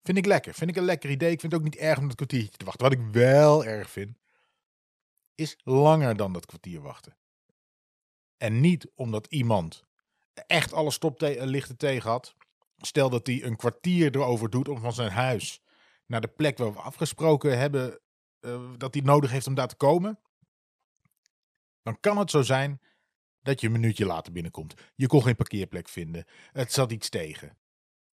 [0.06, 0.54] Vind ik lekker.
[0.54, 1.30] Vind ik een lekker idee.
[1.30, 2.82] Ik vind het ook niet erg om dat kwartiertje te wachten.
[2.82, 4.18] Wat ik wel erg vind,
[5.34, 7.16] is langer dan dat kwartier wachten.
[8.36, 9.84] En niet omdat iemand
[10.46, 12.34] echt alle stoplichten tegen had.
[12.76, 15.62] Stel dat hij een kwartier erover doet om van zijn huis
[16.06, 18.00] naar de plek waar we afgesproken hebben
[18.40, 20.18] uh, dat hij nodig heeft om daar te komen.
[21.82, 22.80] Dan kan het zo zijn
[23.42, 24.74] dat je een minuutje later binnenkomt.
[24.94, 26.24] Je kon geen parkeerplek vinden.
[26.52, 27.56] Het zat iets tegen.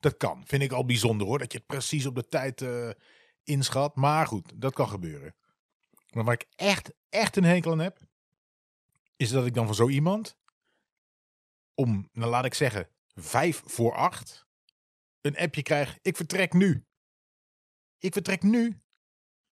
[0.03, 0.43] Dat kan.
[0.45, 1.39] Vind ik al bijzonder hoor.
[1.39, 2.89] Dat je het precies op de tijd uh,
[3.43, 3.95] inschat.
[3.95, 5.35] Maar goed, dat kan gebeuren.
[6.11, 7.99] Maar waar ik echt, echt een hekel aan heb,
[9.15, 10.37] is dat ik dan van zo iemand
[11.73, 14.47] om, nou laat ik zeggen, vijf voor acht
[15.21, 15.99] een appje krijg.
[16.01, 16.85] Ik vertrek nu.
[17.99, 18.81] Ik vertrek nu.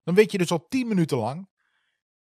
[0.03, 1.49] Dan weet je dus al tien minuten lang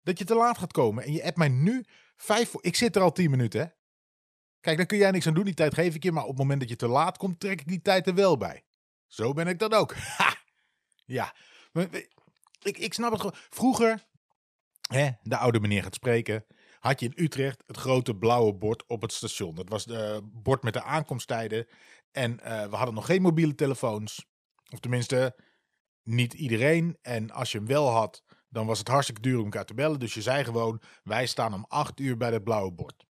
[0.03, 1.05] dat je te laat gaat komen.
[1.05, 1.85] En je appt mij nu
[2.17, 2.65] vijf voor...
[2.65, 3.67] Ik zit er al tien minuten, hè.
[4.61, 5.45] Kijk, daar kun jij niks aan doen.
[5.45, 6.13] Die tijd geef ik je.
[6.13, 8.37] Maar op het moment dat je te laat komt, trek ik die tijd er wel
[8.37, 8.65] bij.
[9.07, 9.95] Zo ben ik dat ook.
[11.11, 11.35] Ja,
[12.63, 13.37] ik, ik snap het gewoon.
[13.51, 14.07] Vroeger,
[14.89, 16.45] hè, de oude meneer gaat spreken,
[16.81, 19.55] had je in Utrecht het grote blauwe bord op het station.
[19.55, 21.67] Dat was het bord met de aankomsttijden.
[22.11, 24.27] En eh, we hadden nog geen mobiele telefoons.
[24.71, 25.37] Of tenminste,
[26.03, 26.99] niet iedereen.
[27.03, 29.99] En als je hem wel had, dan was het hartstikke duur om elkaar te bellen.
[29.99, 33.07] Dus je zei gewoon, wij staan om acht uur bij het blauwe bord.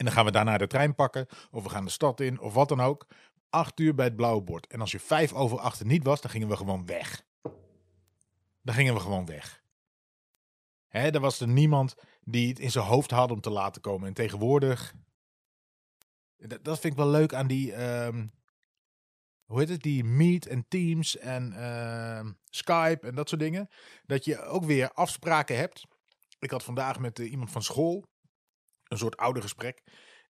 [0.00, 2.54] En dan gaan we daarna de trein pakken, of we gaan de stad in, of
[2.54, 3.06] wat dan ook.
[3.50, 4.66] Acht uur bij het blauwe bord.
[4.66, 7.24] En als je vijf over acht niet was, dan gingen we gewoon weg.
[8.62, 9.62] Dan gingen we gewoon weg.
[10.88, 14.08] Hè, er was er niemand die het in zijn hoofd had om te laten komen.
[14.08, 14.94] En tegenwoordig,
[16.36, 18.26] dat, dat vind ik wel leuk aan die, ehm,
[19.44, 23.68] hoe heet het, die Meet en Teams en ehm, Skype en dat soort dingen.
[24.06, 25.86] Dat je ook weer afspraken hebt.
[26.38, 28.09] Ik had vandaag met eh, iemand van school
[28.90, 29.82] een soort oude gesprek.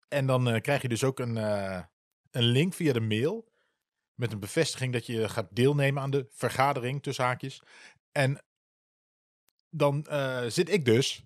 [0.09, 1.83] En dan eh, krijg je dus ook een, eh,
[2.31, 3.49] een link via de mail.
[4.15, 7.63] Met een bevestiging dat je gaat deelnemen aan de vergadering tussen haakjes.
[8.13, 8.43] En
[9.71, 11.25] dan eh, zit ik dus.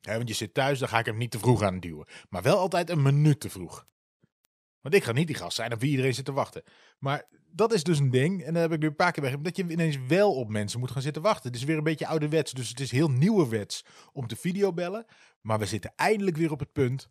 [0.00, 2.06] Hè, want je zit thuis, dan ga ik hem niet te vroeg aan duwen.
[2.28, 3.86] Maar wel altijd een minuut te vroeg.
[4.80, 6.62] Want ik ga niet die gast zijn op wie iedereen zit te wachten.
[6.98, 8.42] Maar dat is dus een ding.
[8.42, 10.80] En daar heb ik nu een paar keer bij Dat je ineens wel op mensen
[10.80, 11.50] moet gaan zitten wachten.
[11.50, 12.52] Het is weer een beetje ouderwets.
[12.52, 15.06] Dus het is heel nieuwerwets om te videobellen.
[15.40, 17.10] Maar we zitten eindelijk weer op het punt.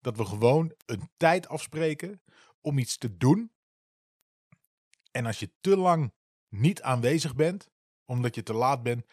[0.00, 2.22] Dat we gewoon een tijd afspreken
[2.60, 3.52] om iets te doen.
[5.10, 6.12] En als je te lang
[6.48, 7.70] niet aanwezig bent,
[8.04, 9.06] omdat je te laat bent,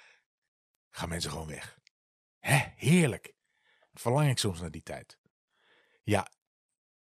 [0.89, 1.79] gaan mensen gewoon weg.
[2.39, 3.33] Hè, heerlijk.
[3.93, 5.19] Verlang ik soms naar die tijd.
[6.03, 6.31] Ja,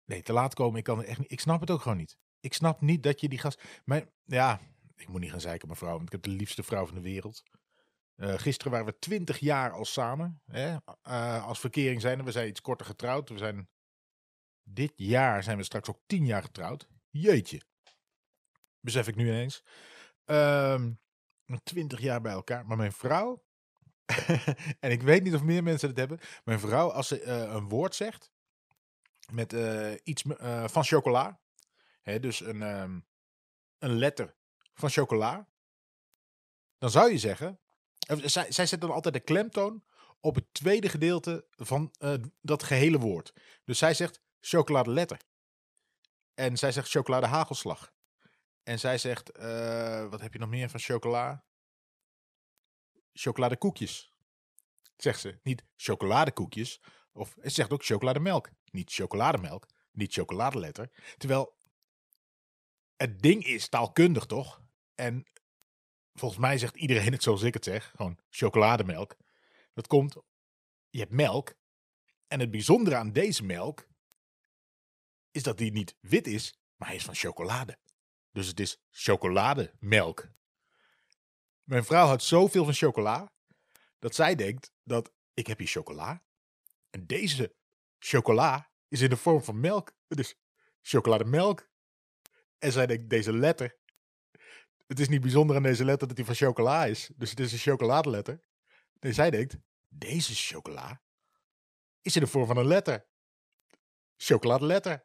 [0.04, 1.30] nee, te laat komen, ik kan echt niet.
[1.30, 2.18] Ik snap het ook gewoon niet.
[2.46, 3.62] Ik snap niet dat je die gast.
[3.84, 4.60] Maar ja,
[4.96, 7.42] ik moet niet gaan zeiken, mevrouw, want ik heb de liefste vrouw van de wereld.
[8.14, 10.42] Eh, gisteren waren we twintig jaar al samen.
[10.44, 10.76] Hè?
[11.02, 13.28] eh, als verkering zijn we zijn iets korter getrouwd.
[13.28, 13.68] We zijn
[14.62, 16.88] dit jaar zijn we straks ook tien jaar getrouwd.
[17.10, 17.60] Jeetje.
[18.80, 19.64] Besef ik nu ineens.
[20.24, 20.92] Ehm,
[21.62, 22.66] twintig jaar bij elkaar.
[22.66, 23.44] Maar mijn vrouw.
[24.80, 26.18] en ik weet niet of meer mensen het hebben.
[26.44, 28.30] Mijn vrouw, als ze eh, een woord zegt.
[29.32, 29.52] Met
[30.04, 30.22] iets
[30.66, 31.40] van chocola.
[32.06, 33.00] Hè, dus een, ehm,
[33.78, 34.36] een letter
[34.74, 35.48] van chocola.
[36.78, 37.60] Dan zou je zeggen.
[37.98, 38.16] eh,
[38.48, 39.84] Zij, zet dan altijd de klemtoon
[40.20, 43.32] op het tweede gedeelte van eh, dat gehele woord.
[43.64, 45.20] Dus zij zegt chocoladeletter.
[46.34, 47.92] En zij zegt chocoladehagelslag.
[48.62, 51.44] En zij zegt, eh, wat heb je nog meer van chocola?
[53.12, 54.14] Chocoladekoekjes.
[54.96, 55.38] Zegt ze.
[55.42, 56.80] Niet chocoladekoekjes.
[57.12, 58.50] Of ze zegt ook chocolademelk.
[58.64, 59.66] Niet chocolademelk.
[59.92, 60.90] Niet chocoladeletter.
[61.16, 61.55] Terwijl
[62.96, 64.62] het ding is taalkundig toch?
[64.94, 65.26] En
[66.14, 67.92] volgens mij zegt iedereen het zoals ik het zeg.
[67.96, 69.16] Gewoon chocolademelk.
[69.74, 70.16] Dat komt,
[70.90, 71.54] je hebt melk.
[72.26, 73.86] En het bijzondere aan deze melk
[75.30, 77.78] is dat die niet wit is, maar hij is van chocolade.
[78.32, 80.28] Dus het is chocolademelk.
[81.62, 83.32] Mijn vrouw houdt zoveel van chocola
[83.98, 86.24] dat zij denkt dat ik heb hier chocola.
[86.90, 87.56] En deze
[87.98, 89.92] chocola is in de vorm van melk.
[90.08, 90.34] Dus
[90.80, 91.68] chocolademelk.
[92.58, 93.76] En zij denkt deze letter.
[94.86, 97.10] Het is niet bijzonder aan deze letter dat die van chocola is.
[97.16, 98.40] Dus het is een chocoladeletter.
[99.00, 99.56] Nee, zij denkt
[99.88, 101.02] deze chocola
[102.02, 103.06] is in de vorm van een letter.
[104.16, 105.04] Chocoladeletter.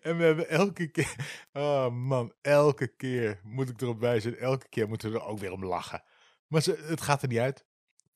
[0.00, 1.14] en we hebben elke keer...
[1.52, 4.38] Oh man, elke keer moet ik erop wijzen.
[4.38, 6.04] Elke keer moeten we er ook weer om lachen.
[6.46, 7.66] Maar ze, het gaat er niet uit.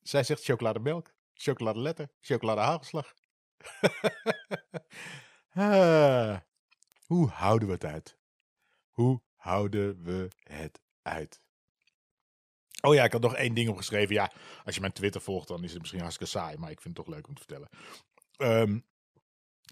[0.03, 3.15] Zij zegt chocolademelk, chocoladeletter, chocoladehagelslag.
[5.55, 6.37] ah,
[7.07, 8.19] hoe houden we het uit?
[8.91, 11.43] Hoe houden we het uit?
[12.83, 14.15] Oh ja, ik had nog één ding opgeschreven.
[14.15, 14.33] Ja,
[14.65, 16.57] als je mijn Twitter volgt, dan is het misschien hartstikke saai.
[16.57, 17.69] Maar ik vind het toch leuk om te vertellen.
[18.37, 18.79] Ehm,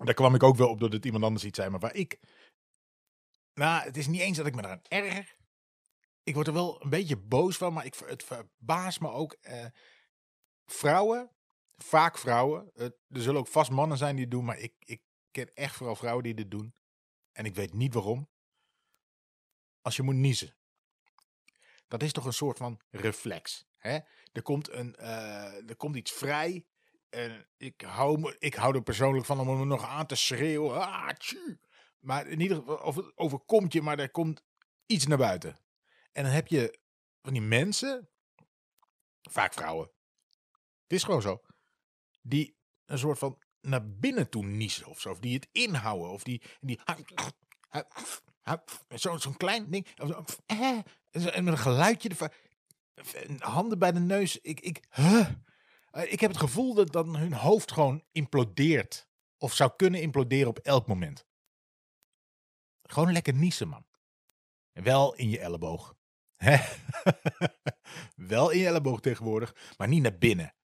[0.04, 1.70] daar kwam ik ook wel op doordat iemand anders iets zei.
[1.70, 2.20] Maar waar ik...
[3.54, 5.36] Nou, het is niet eens dat ik me eraan erger.
[6.22, 7.72] Ik word er wel een beetje boos van.
[7.72, 9.32] Maar ik, het verbaast me ook.
[9.40, 9.66] eh,
[10.66, 11.30] vrouwen,
[11.76, 12.70] vaak vrouwen.
[12.74, 14.44] er zullen ook vast mannen zijn die het doen.
[14.44, 16.74] Maar ik, ik ken echt vooral vrouwen die dit doen.
[17.32, 18.28] En ik weet niet waarom.
[19.80, 20.56] Als je moet niezen
[21.92, 23.66] dat is toch een soort van reflex.
[23.76, 23.98] Hè?
[24.32, 26.66] Er, komt een, eh, er komt iets vrij.
[27.08, 30.80] En ik hou, me, ik hou er persoonlijk van om hem nog aan te schreeuwen.
[30.80, 31.08] Ah.
[31.98, 34.42] Maar in ieder geval, of het overkomt je, maar er komt
[34.86, 35.58] iets naar buiten.
[36.12, 36.78] En dan heb je
[37.22, 38.08] van die mensen,
[39.22, 39.90] vaak vrouwen.
[40.82, 41.42] Het is gewoon zo.
[42.20, 45.10] Die een soort van naar binnen toe niezen of zo.
[45.10, 46.10] Of die het inhouden.
[46.10, 46.42] Of die...
[46.60, 46.80] die
[48.88, 49.86] Zo'n zo'n klein ding.
[49.96, 50.24] Zo,
[51.28, 52.30] en met een geluidje ervan.
[53.38, 54.40] Handen bij de neus.
[54.40, 54.80] Ik, ik.
[54.90, 59.08] Eh, ik heb het gevoel dat dan hun hoofd gewoon implodeert.
[59.38, 61.26] Of zou kunnen imploderen op elk moment.
[62.82, 63.86] Gewoon lekker niezen, man.
[64.72, 65.96] Wel in je elleboog.
[68.16, 70.54] Wel in je elleboog tegenwoordig, maar niet naar binnen.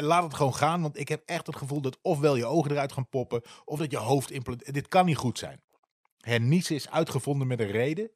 [0.00, 2.92] Laat het gewoon gaan, want ik heb echt het gevoel dat ofwel je ogen eruit
[2.92, 4.74] gaan poppen, of dat je hoofd implodeert.
[4.74, 5.62] Dit kan niet goed zijn.
[6.18, 8.10] Hè, niezen is uitgevonden met een reden.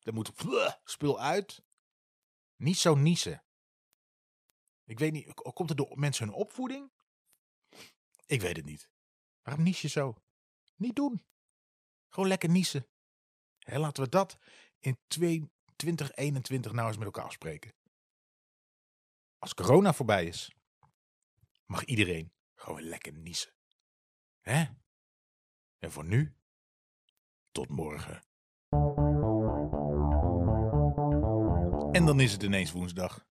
[0.00, 0.32] Dat moet
[0.84, 1.62] spul uit.
[2.56, 3.42] Niet zo niezen.
[4.84, 6.92] Ik weet niet, komt het door mensen hun opvoeding?
[8.26, 8.90] Ik weet het niet.
[9.42, 10.14] Waarom nies je zo?
[10.76, 11.24] Niet doen.
[12.08, 12.88] Gewoon lekker niezen.
[13.58, 14.38] Laten we dat
[14.78, 14.98] in
[15.76, 17.74] 2021 nou eens met elkaar afspreken.
[19.38, 20.52] Als corona voorbij is,
[21.68, 23.52] mag iedereen gewoon lekker niezen.
[24.40, 24.64] Hè?
[25.78, 26.34] En voor nu,
[27.50, 28.22] tot morgen.
[31.92, 33.26] En dan is het ineens woensdag.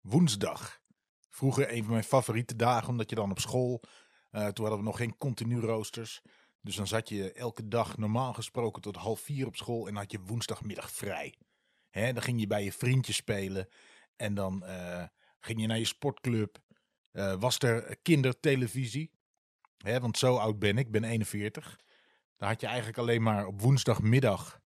[0.00, 0.82] Woensdag.
[1.28, 3.82] Vroeger een van mijn favoriete dagen, omdat je dan op school.
[4.30, 6.22] Uh, toen hadden we nog geen continu roosters.
[6.60, 10.10] Dus dan zat je elke dag normaal gesproken tot half vier op school en had
[10.12, 11.38] je woensdagmiddag vrij.
[11.90, 13.68] Dan ging je bij je vriendjes spelen
[14.16, 15.04] en dan uh,
[15.38, 16.58] ging je naar je sportclub.
[17.14, 19.10] Uh, was er kindertelevisie?
[19.76, 21.80] Hè, want zo oud ben ik, ik ben 41.
[22.36, 24.62] Dan had je eigenlijk alleen maar op woensdagmiddag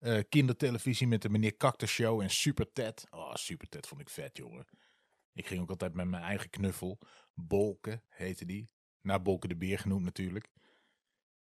[0.00, 3.06] uh, kindertelevisie met de meneer Cactus Show en Super Ted.
[3.10, 4.66] Oh, Super Ted vond ik vet, jongen.
[5.32, 6.98] Ik ging ook altijd met mijn eigen knuffel.
[7.34, 8.70] Bolken heette die.
[9.00, 10.48] Naar Bolken de Beer genoemd natuurlijk.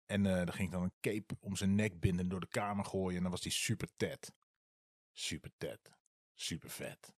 [0.07, 2.85] En uh, dan ging ik dan een cape om zijn nek binden door de kamer
[2.85, 3.17] gooien.
[3.17, 4.33] En dan was die Super Ted.
[5.13, 5.91] Super Ted.
[6.35, 7.16] Super vet.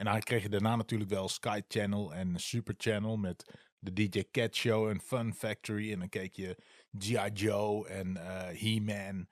[0.00, 4.24] En dan kreeg je daarna natuurlijk wel Sky Channel en Super Channel met de DJ
[4.30, 5.92] Cat Show en Fun Factory.
[5.92, 6.56] En dan keek je
[6.98, 7.30] G.I.
[7.32, 9.28] Joe en uh, He-Man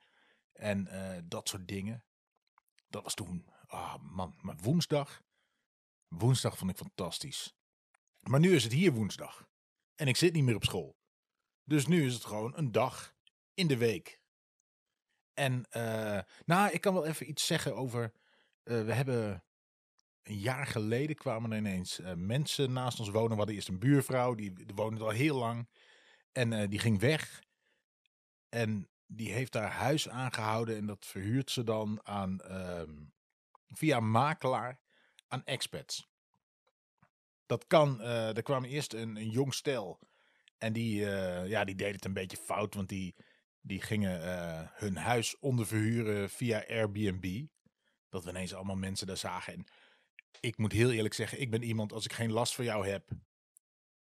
[0.53, 2.03] en uh, dat soort dingen.
[2.89, 5.23] Dat was toen, ah man, maar woensdag.
[6.07, 7.55] Woensdag vond ik fantastisch.
[8.19, 9.47] Maar nu is het hier woensdag.
[9.95, 10.97] En ik zit niet meer op school.
[11.63, 13.15] Dus nu is het gewoon een dag
[13.53, 14.21] in de week.
[15.33, 18.13] En uh, nou, ik kan wel even iets zeggen over.
[18.63, 19.43] We hebben
[20.29, 23.29] een jaar geleden kwamen er ineens uh, mensen naast ons wonen.
[23.29, 25.67] We hadden eerst een buurvrouw, die, die woonde al heel lang.
[26.31, 27.43] En die ging weg.
[28.49, 30.77] En die heeft haar huis aangehouden.
[30.77, 32.93] En dat verhuurt ze dan aan, ehm,
[33.67, 34.79] via makelaar
[35.27, 36.07] aan expats.
[37.45, 39.99] Dat kan, er kwam eerst een, jong stel.
[40.57, 40.99] En die,
[41.45, 43.15] ja, die deed het een beetje fout, want die,
[43.61, 44.21] die gingen
[44.73, 47.45] hun huis onderverhuren via Airbnb.
[48.09, 49.53] Dat we ineens allemaal mensen daar zagen.
[49.53, 49.65] En
[50.39, 53.09] ik moet heel eerlijk zeggen, ik ben iemand, als ik geen last van jou heb,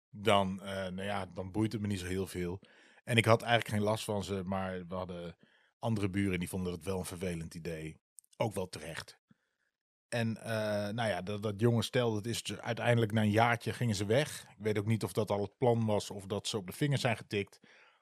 [0.10, 2.62] dan, uh, nou ja, dan boeit het me niet zo heel veel.
[3.04, 5.38] En ik had eigenlijk geen last van ze, maar we hadden
[5.80, 8.00] andere buren die vonden het wel een vervelend idee.
[8.38, 9.22] Ook wel terecht.
[10.10, 10.44] En uh,
[10.90, 14.06] nou ja, dat, dat jonge stel, dat is dus uiteindelijk na een jaartje gingen ze
[14.06, 14.42] weg.
[14.42, 16.74] Ik weet ook niet of dat al het plan was of dat ze op de
[16.74, 17.60] vingers zijn getikt.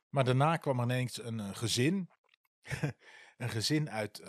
[0.09, 2.09] Maar daarna kwam er ineens een, een gezin.
[3.37, 4.23] een gezin uit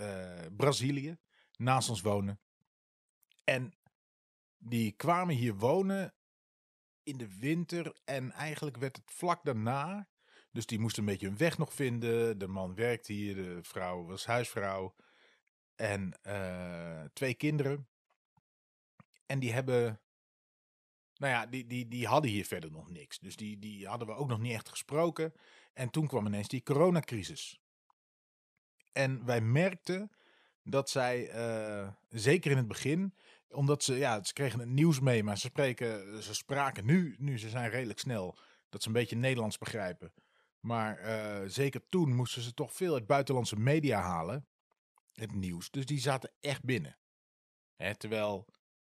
[0.56, 1.18] Brazilië.
[1.56, 2.40] Naast ons wonen.
[3.44, 3.74] En
[4.64, 6.14] die kwamen hier wonen
[7.02, 7.96] in de winter.
[8.04, 10.08] En eigenlijk werd het vlak daarna.
[10.50, 12.38] Dus die moesten een beetje hun weg nog vinden.
[12.38, 14.94] De man werkte hier, de vrouw was huisvrouw.
[15.74, 17.88] En uh, twee kinderen.
[19.26, 20.00] En die hebben
[21.22, 23.18] nou ja, die, die, die hadden hier verder nog niks.
[23.18, 25.32] Dus die, die hadden we ook nog niet echt gesproken.
[25.72, 27.60] En toen kwam ineens die coronacrisis.
[28.92, 30.10] En wij merkten
[30.62, 33.14] dat zij, uh, zeker in het begin,
[33.52, 37.38] omdat ze, ja, ze kregen het nieuws mee, maar ze, spreken, ze spraken nu, nu
[37.38, 38.38] ze zijn redelijk snel,
[38.68, 40.12] dat ze een beetje Nederlands begrijpen.
[40.60, 44.46] Maar uh, zeker toen moesten ze toch veel uit buitenlandse media halen,
[45.12, 45.70] het nieuws.
[45.70, 46.98] Dus die zaten echt binnen.
[47.76, 48.46] Hè, terwijl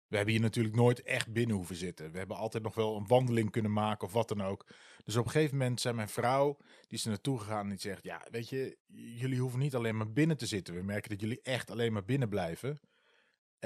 [0.06, 2.12] we hebben hier natuurlijk nooit echt binnen hoeven zitten.
[2.12, 4.66] We hebben altijd nog wel een wandeling kunnen maken of wat dan ook.
[5.04, 7.78] Dus op een gegeven moment zei mijn vrouw, die is er naartoe gegaan en die
[7.78, 10.74] zegt, ja, weet je, jullie hoeven niet alleen maar binnen te zitten.
[10.74, 12.80] We merken dat jullie echt alleen maar binnen blijven.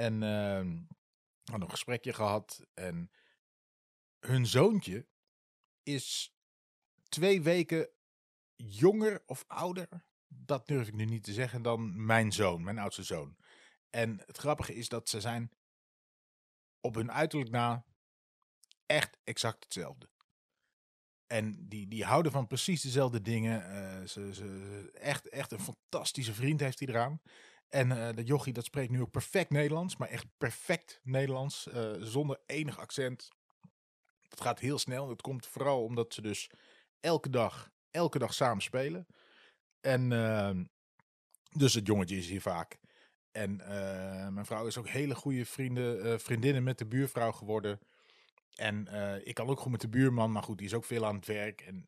[0.01, 0.83] En uh,
[1.43, 3.11] hadden een gesprekje gehad en
[4.19, 5.07] hun zoontje
[5.83, 6.35] is
[7.09, 7.89] twee weken
[8.55, 9.87] jonger of ouder,
[10.27, 13.37] dat durf ik nu niet te zeggen, dan mijn zoon, mijn oudste zoon.
[13.89, 15.51] En het grappige is dat ze zijn
[16.79, 17.85] op hun uiterlijk na
[18.85, 20.09] echt exact hetzelfde.
[21.27, 23.59] En die, die houden van precies dezelfde dingen.
[23.61, 27.21] Uh, ze, ze, echt, echt een fantastische vriend heeft hij eraan.
[27.71, 29.97] En uh, dat jochie dat spreekt nu ook perfect Nederlands.
[29.97, 31.67] Maar echt perfect Nederlands.
[31.67, 33.29] Uh, zonder enig accent.
[34.29, 35.07] Dat gaat heel snel.
[35.07, 36.49] Dat komt vooral omdat ze dus
[36.99, 39.07] elke dag, elke dag samen spelen.
[39.81, 40.63] En ehm,
[41.51, 42.79] dus het jongetje is hier vaak.
[43.31, 47.79] En uh, mijn vrouw is ook hele goede vrienden, vriendinnen met de buurvrouw geworden.
[48.55, 48.87] En
[49.23, 51.25] ik kan ook goed met de buurman, maar goed, die is ook veel aan het
[51.25, 51.61] werk.
[51.61, 51.87] En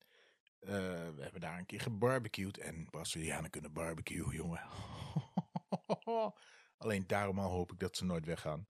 [0.59, 2.57] we hebben daar een keer gebarbecued.
[2.57, 4.61] En Brazilianen kunnen barbecue, jongen.
[6.77, 8.67] Alleen daarom al hoop ik dat ze nooit weggaan.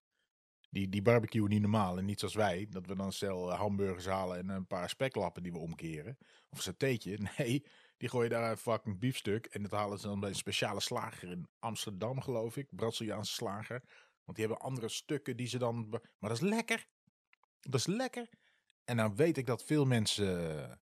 [0.70, 2.66] Die, die barbecue niet normaal en niet zoals wij.
[2.70, 6.18] Dat we dan stel hamburgers halen en een paar speklappen die we omkeren.
[6.50, 7.18] Of satéetje.
[7.36, 9.46] Nee, die gooien daar een fucking biefstuk.
[9.46, 12.66] En dat halen ze dan bij een speciale slager in Amsterdam, geloof ik.
[12.70, 13.82] Braziliaanse slager.
[14.24, 15.88] Want die hebben andere stukken die ze dan...
[15.90, 16.86] Maar dat is lekker.
[17.60, 18.28] Dat is lekker.
[18.84, 20.80] En dan weet ik dat veel mensen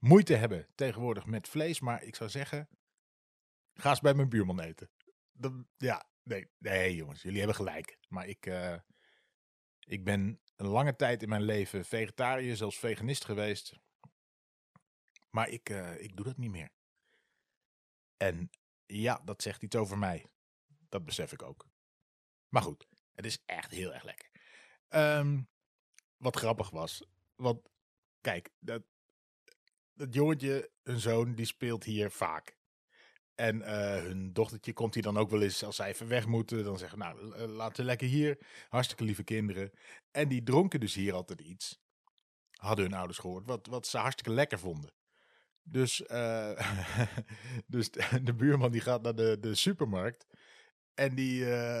[0.00, 1.80] moeite hebben tegenwoordig met vlees.
[1.80, 2.68] Maar ik zou zeggen,
[3.74, 4.90] ga eens bij mijn buurman eten.
[5.76, 7.98] Ja, nee, nee jongens, jullie hebben gelijk.
[8.08, 8.78] Maar ik, uh,
[9.78, 13.78] ik ben een lange tijd in mijn leven vegetariër, zelfs veganist geweest.
[15.30, 16.70] Maar ik, uh, ik doe dat niet meer.
[18.16, 18.50] En
[18.86, 20.26] ja, dat zegt iets over mij.
[20.88, 21.68] Dat besef ik ook.
[22.48, 24.30] Maar goed, het is echt heel erg lekker.
[24.88, 25.48] Um,
[26.16, 27.04] wat grappig was.
[27.34, 27.68] Want
[28.20, 28.82] kijk, dat,
[29.92, 32.57] dat jongetje, hun zoon, die speelt hier vaak.
[33.38, 36.64] En uh, hun dochtertje komt hier dan ook wel eens als zij even weg moeten.
[36.64, 38.38] Dan zeggen nou, laten we lekker hier.
[38.68, 39.70] Hartstikke lieve kinderen.
[40.10, 41.80] En die dronken dus hier altijd iets.
[42.50, 43.46] Hadden hun ouders gehoord.
[43.46, 44.92] Wat, wat ze hartstikke lekker vonden.
[45.62, 46.60] Dus, uh,
[47.66, 47.90] dus
[48.28, 50.26] de buurman die gaat naar de, de supermarkt.
[50.94, 51.76] En die, uh,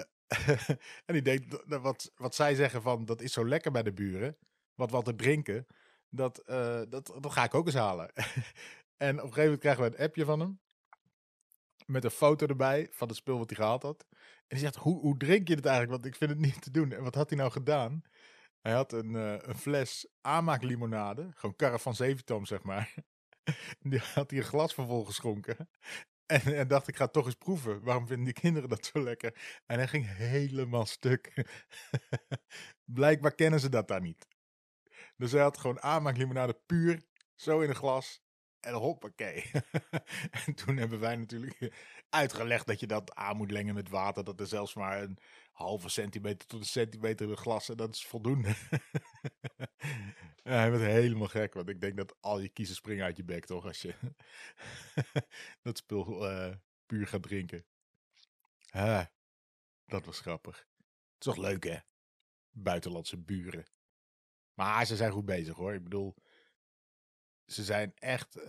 [1.06, 4.36] en die denkt, wat, wat zij zeggen van, dat is zo lekker bij de buren.
[4.74, 5.66] Wat wat te drinken.
[6.10, 6.42] Dat,
[6.88, 8.12] dat, dat ga ik ook eens halen.
[8.96, 10.60] en op een gegeven moment krijgen we een appje van hem.
[11.90, 14.06] Met een foto erbij van het spul wat hij gehaald had.
[14.10, 16.02] En hij zegt, hoe, hoe drink je het eigenlijk?
[16.02, 16.92] Want ik vind het niet te doen.
[16.92, 18.02] En wat had hij nou gedaan?
[18.60, 21.30] Hij had een, uh, een fles aanmaaklimonade.
[21.34, 22.94] Gewoon karre van zeventoom, zeg maar.
[23.80, 25.68] Die had hij een glas van vol geschonken.
[26.26, 27.82] En, en dacht, ik ga toch eens proeven.
[27.82, 29.60] Waarom vinden die kinderen dat zo lekker?
[29.66, 31.46] En hij ging helemaal stuk.
[32.98, 34.26] Blijkbaar kennen ze dat daar niet.
[35.16, 37.02] Dus hij had gewoon aanmaaklimonade puur,
[37.34, 38.22] zo in een glas.
[38.60, 39.50] En hoppakee.
[40.46, 41.74] en toen hebben wij natuurlijk
[42.08, 44.24] uitgelegd dat je dat aan moet lengen met water.
[44.24, 45.18] Dat er zelfs maar een
[45.52, 47.68] halve centimeter tot een centimeter glas.
[47.68, 48.48] En dat is voldoende.
[50.44, 51.54] ja, hij werd helemaal gek.
[51.54, 53.64] Want ik denk dat al je kiezen springen uit je bek, toch?
[53.64, 53.94] Als je
[55.62, 56.54] dat spul uh,
[56.86, 57.66] puur gaat drinken.
[59.86, 60.56] Dat was grappig.
[60.56, 61.76] Het is toch leuk, hè?
[62.50, 63.66] Buitenlandse buren.
[64.54, 65.74] Maar ze zijn goed bezig, hoor.
[65.74, 66.14] Ik bedoel,
[67.48, 68.44] ze zijn echt, uh,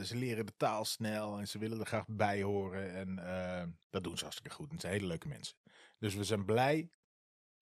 [0.00, 2.94] ze leren de taal snel en ze willen er graag bij horen.
[2.94, 4.72] En uh, dat doen ze hartstikke goed.
[4.72, 5.56] Het zijn hele leuke mensen.
[5.98, 6.90] Dus we zijn blij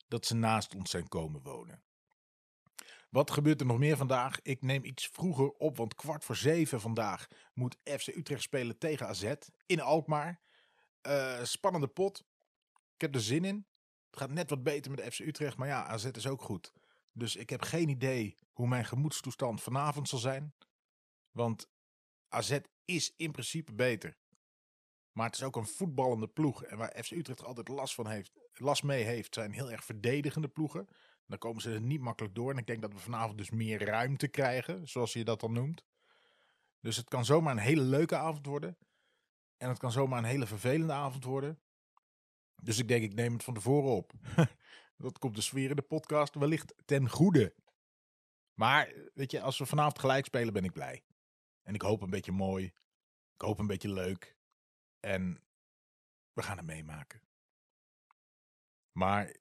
[0.08, 1.82] dat ze naast ons zijn komen wonen.
[3.10, 4.40] Wat gebeurt er nog meer vandaag?
[4.42, 9.06] Ik neem iets vroeger op, want kwart voor zeven vandaag moet FC Utrecht spelen tegen
[9.06, 9.34] AZ
[9.66, 10.40] in Alkmaar.
[11.02, 12.24] Uh, spannende pot.
[12.94, 13.66] Ik heb er zin in.
[14.10, 16.72] Het gaat net wat beter met FC Utrecht, maar ja, AZ is ook goed.
[17.12, 20.54] Dus ik heb geen idee hoe mijn gemoedstoestand vanavond zal zijn.
[21.36, 21.68] Want
[22.28, 24.16] AZ is in principe beter.
[25.12, 26.64] Maar het is ook een voetballende ploeg.
[26.64, 30.48] En waar FC Utrecht altijd last, van heeft, last mee heeft, zijn heel erg verdedigende
[30.48, 30.88] ploegen.
[31.26, 32.50] Dan komen ze er niet makkelijk door.
[32.50, 35.84] En ik denk dat we vanavond dus meer ruimte krijgen, zoals je dat dan noemt.
[36.80, 38.78] Dus het kan zomaar een hele leuke avond worden.
[39.56, 41.60] En het kan zomaar een hele vervelende avond worden.
[42.62, 44.12] Dus ik denk, ik neem het van tevoren op.
[44.96, 47.54] dat komt dus weer in de podcast wellicht ten goede.
[48.54, 51.04] Maar weet je, als we vanavond gelijk spelen, ben ik blij.
[51.66, 52.64] En ik hoop een beetje mooi.
[53.34, 54.36] Ik hoop een beetje leuk.
[55.00, 55.42] En
[56.32, 57.20] we gaan het meemaken.
[58.92, 59.36] Maar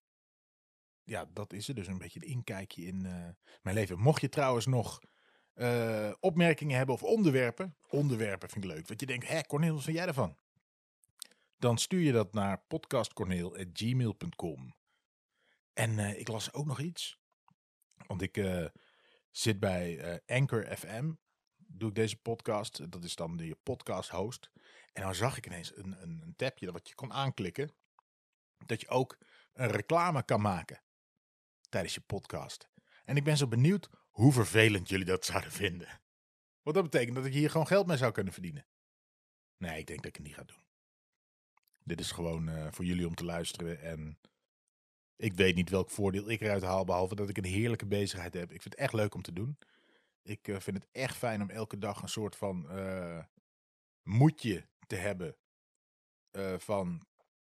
[1.04, 3.28] ja, dat is er dus een beetje een inkijkje in uh,
[3.62, 4.00] mijn leven.
[4.00, 5.02] Mocht je trouwens nog
[5.56, 7.76] uh, opmerkingen hebben of onderwerpen.
[7.90, 8.88] Onderwerpen vind ik leuk.
[8.88, 10.38] Wat je denkt, hé Cornel, wat vind jij ervan?
[11.58, 14.76] Dan stuur je dat naar podcastcorneel.gmail.com.
[15.74, 17.20] En uh, ik las ook nog iets.
[18.08, 18.46] Want ik
[19.32, 21.12] zit bij Anchor FM
[21.78, 22.92] doe ik deze podcast.
[22.92, 24.50] Dat is dan de podcast host.
[24.94, 27.72] En dan zag ik ineens een, een, een tabje wat je kon aanklikken.
[28.66, 29.18] Dat je ook
[29.54, 30.82] een reclame kan maken
[31.70, 32.70] tijdens je podcast.
[33.06, 36.02] En ik ben zo benieuwd hoe vervelend jullie dat zouden vinden.
[36.62, 38.66] Want dat betekent dat ik hier gewoon geld mee zou kunnen verdienen.
[39.58, 40.64] Nee, ik denk dat ik het niet ga doen.
[41.84, 43.82] Dit is gewoon uh, voor jullie om te luisteren.
[43.82, 44.20] En
[45.16, 46.86] ik weet niet welk voordeel ik eruit haal.
[46.86, 48.52] Behalve dat ik een heerlijke bezigheid heb.
[48.52, 49.58] Ik vind het echt leuk om te doen.
[50.26, 53.24] Ik uh, vind het echt fijn om elke dag een soort van uh,
[54.02, 55.38] moedje te hebben.
[56.32, 57.08] Uh, van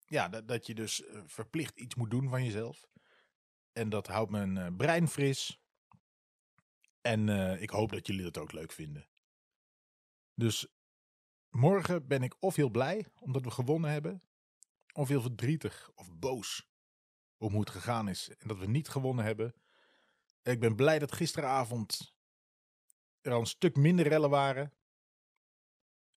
[0.06, 2.86] ja, dat, dat je dus verplicht iets moet doen van jezelf.
[3.72, 5.60] En dat houdt mijn brein fris.
[7.00, 7.28] En
[7.60, 9.08] ik hoop dat jullie dat ook leuk vinden.
[10.34, 10.66] Dus
[11.48, 14.22] morgen ben ik of heel blij omdat we gewonnen hebben,
[14.92, 16.68] of heel verdrietig of boos
[17.36, 19.54] om hoe het gegaan is en dat we niet gewonnen hebben.
[20.42, 22.17] Ik ben blij dat gisteravond
[23.28, 24.72] er al een stuk minder rellen waren.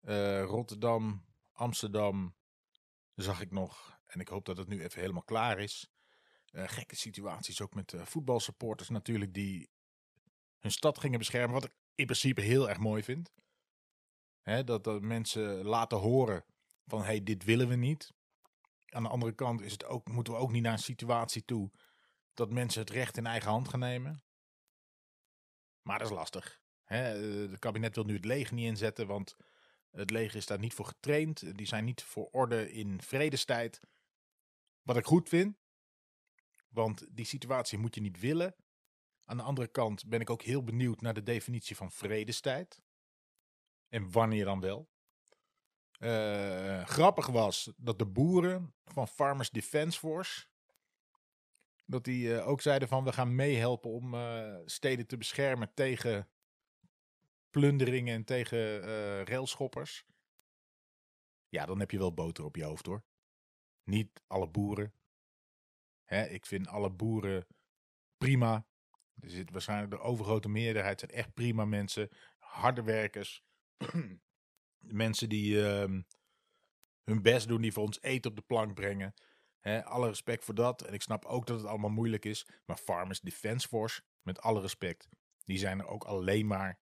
[0.01, 2.35] Eh, Rotterdam, Amsterdam
[3.15, 3.99] zag ik nog.
[4.07, 5.91] En ik hoop dat het nu even helemaal klaar is.
[6.51, 9.71] Eh, gekke situaties ook met uh, voetbalsupporters natuurlijk die
[10.59, 11.55] hun stad gingen beschermen.
[11.55, 13.33] Wat ik in principe heel erg mooi vind.
[14.41, 16.45] Hè, dat, dat mensen laten horen
[16.87, 18.13] van hey, dit willen we niet.
[18.87, 21.71] Aan de andere kant is het ook, moeten we ook niet naar een situatie toe
[22.35, 24.23] dat mensen het recht in eigen hand gaan nemen.
[25.83, 26.61] Maar dat is lastig.
[26.97, 29.37] Het kabinet wil nu het leger niet inzetten, want
[29.91, 31.57] het leger is daar niet voor getraind.
[31.57, 33.81] Die zijn niet voor orde in vredestijd.
[34.83, 35.57] Wat ik goed vind,
[36.69, 38.55] want die situatie moet je niet willen.
[39.25, 42.83] Aan de andere kant ben ik ook heel benieuwd naar de definitie van vredestijd.
[43.89, 44.89] En wanneer dan wel.
[45.99, 50.47] Uh, grappig was dat de boeren van Farmers Defence Force.
[51.87, 54.15] Dat die uh, ook zeiden van we gaan meehelpen om
[54.65, 56.29] steden te beschermen tegen
[57.51, 58.81] plunderingen en tegen
[59.25, 60.05] railschoppers.
[61.49, 63.05] Ja, dan heb je wel boter op je hoofd hoor.
[63.85, 64.95] Niet alle boeren.
[66.05, 67.47] Hè, ik vind alle boeren
[68.17, 68.67] prima.
[69.21, 72.09] Er zit waarschijnlijk de overgrote meerderheid zijn echt prima mensen.
[72.39, 73.45] Harde werkers.
[74.79, 76.01] mensen die uh,
[77.05, 79.15] hun best doen, die voor ons eten op de plank brengen.
[79.61, 80.83] Hè, alle respect voor dat.
[80.83, 82.47] En ik snap ook dat het allemaal moeilijk is.
[82.65, 85.09] Maar Farmers Defence Force, met alle respect,
[85.45, 86.79] die zijn er ook alleen maar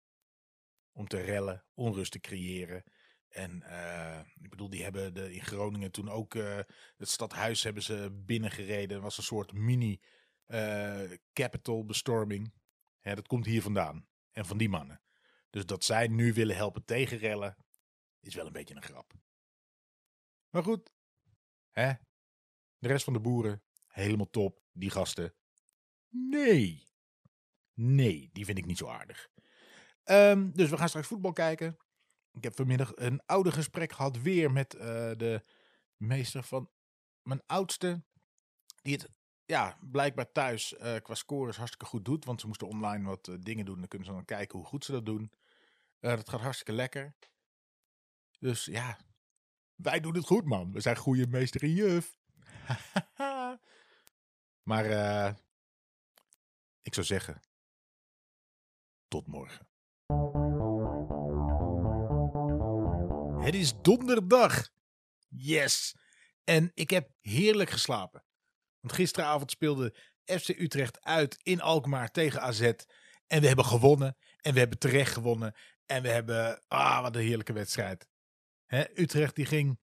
[0.98, 2.84] om te rellen, onrust te creëren.
[3.28, 6.60] En uh, ik bedoel, die hebben de, in Groningen toen ook uh,
[6.96, 8.94] het stadhuis hebben ze binnengereden.
[8.94, 10.00] Het was een soort mini
[10.46, 12.54] uh, capital bestorming.
[13.00, 14.08] Hè, dat komt hier vandaan.
[14.32, 15.02] En van die mannen.
[15.50, 17.56] Dus dat zij nu willen helpen tegen rellen,
[18.20, 19.12] is wel een beetje een grap.
[20.50, 20.92] Maar goed,
[21.70, 21.92] hè?
[22.78, 24.62] De rest van de boeren, helemaal top.
[24.72, 25.34] Die gasten,
[26.08, 26.86] nee.
[27.74, 29.28] Nee, die vind ik niet zo aardig.
[30.10, 31.76] Um, dus we gaan straks voetbal kijken.
[32.32, 34.80] Ik heb vanmiddag een oude gesprek gehad weer met uh,
[35.16, 35.42] de
[35.96, 36.70] meester van
[37.22, 38.02] mijn oudste.
[38.82, 39.08] Die het
[39.44, 42.24] ja, blijkbaar thuis uh, qua scores hartstikke goed doet.
[42.24, 43.78] Want ze moesten online wat uh, dingen doen.
[43.78, 45.32] Dan kunnen ze dan kijken hoe goed ze dat doen.
[46.00, 47.14] dat gaat hartstikke lekker.
[48.38, 48.98] Dus ja,
[49.74, 50.72] wij doen het goed, man.
[50.72, 52.18] We zijn goede meester en juf.
[54.70, 54.84] maar
[56.82, 57.42] ik zou zeggen,
[59.08, 59.67] tot morgen.
[63.40, 64.68] Het is donderdag.
[65.28, 65.96] Yes.
[66.44, 68.24] En ik heb heerlijk geslapen.
[68.80, 72.60] Want gisteravond speelde FC Utrecht uit in Alkmaar tegen AZ.
[73.26, 74.16] En we hebben gewonnen.
[74.40, 75.54] En we hebben terecht gewonnen.
[75.86, 78.08] En we hebben, ah, wat een heerlijke wedstrijd.
[78.94, 79.78] Utrecht die ging,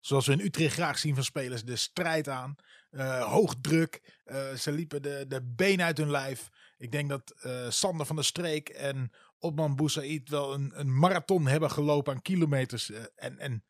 [0.00, 2.56] zoals we in Utrecht graag zien van spelers, de strijd aan.
[2.90, 4.20] Uh, hoog druk.
[4.24, 6.48] Uh, ze liepen de, de benen uit hun lijf.
[6.78, 9.12] Ik denk dat uh, Sander van der Streek en
[9.44, 12.90] Otman Boussaïd wel een, een marathon hebben gelopen aan kilometers.
[12.90, 13.64] en, en,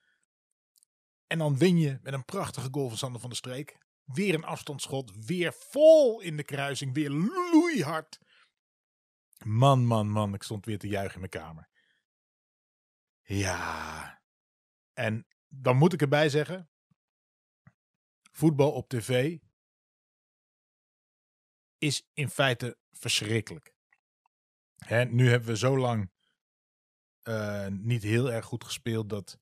[1.27, 3.79] en dan win je met een prachtige goal van Sander van der Streek.
[4.05, 5.27] Weer een afstandsschot.
[5.27, 6.95] Weer vol in de kruising.
[6.95, 8.19] Weer loeihard.
[9.45, 10.35] Man, man, man.
[10.35, 11.69] Ik stond weer te juichen in mijn kamer.
[13.23, 14.23] Ja.
[14.93, 16.71] En dan moet ik erbij zeggen:
[18.31, 19.39] voetbal op tv
[21.79, 23.74] is in feite verschrikkelijk.
[25.09, 26.11] Nu hebben we zo lang
[27.25, 29.39] uh, niet heel erg goed gespeeld dat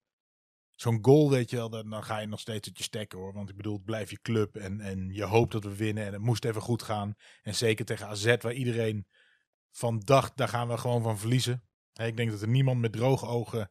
[0.71, 3.33] zo'n goal, weet je wel, dan, dan ga je nog steeds uit je stekken hoor.
[3.33, 6.13] Want ik bedoel, het blijft je club en, en je hoopt dat we winnen en
[6.13, 7.15] het moest even goed gaan.
[7.43, 9.07] En zeker tegen AZ, waar iedereen
[9.71, 11.65] van dacht, daar gaan we gewoon van verliezen.
[11.93, 13.71] Hè, ik denk dat er niemand met droge ogen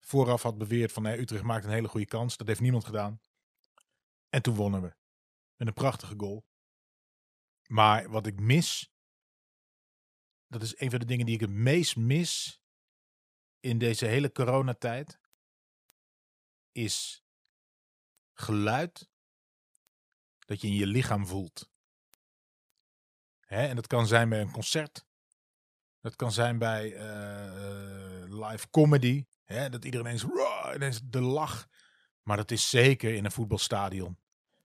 [0.00, 2.36] vooraf had beweerd van Utrecht maakt een hele goede kans.
[2.36, 3.20] Dat heeft niemand gedaan.
[4.28, 4.94] En toen wonnen we.
[5.56, 6.46] Met een prachtige goal.
[7.66, 8.92] Maar wat ik mis,
[10.48, 12.60] dat is een van de dingen die ik het meest mis
[13.60, 15.18] in deze hele coronatijd,
[16.72, 17.24] is
[18.32, 19.08] geluid
[20.38, 21.70] dat je in je lichaam voelt.
[23.40, 23.66] Hè?
[23.66, 25.06] En dat kan zijn bij een concert.
[26.00, 29.24] Dat kan zijn bij uh, live comedy.
[29.44, 30.26] Hè, dat iedereen eens,
[30.74, 31.68] ineens de lach.
[32.22, 34.18] Maar dat is zeker in een voetbalstadion.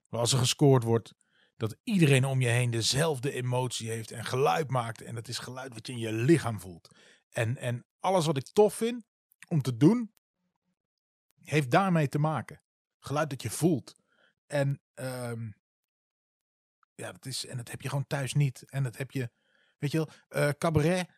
[0.08, 1.14] Waar als er gescoord wordt,
[1.56, 5.02] dat iedereen om je heen dezelfde emotie heeft en geluid maakt.
[5.02, 6.88] En dat is geluid wat je in je lichaam voelt.
[7.30, 9.04] En, en alles wat ik tof vind
[9.48, 10.12] om te doen,
[11.42, 12.62] heeft daarmee te maken.
[12.98, 13.96] Geluid dat je voelt.
[14.46, 15.54] En um,
[16.94, 18.62] ja, dat is, en dat heb je gewoon thuis niet.
[18.70, 19.30] En dat heb je,
[19.78, 21.08] weet je wel, uh, cabaret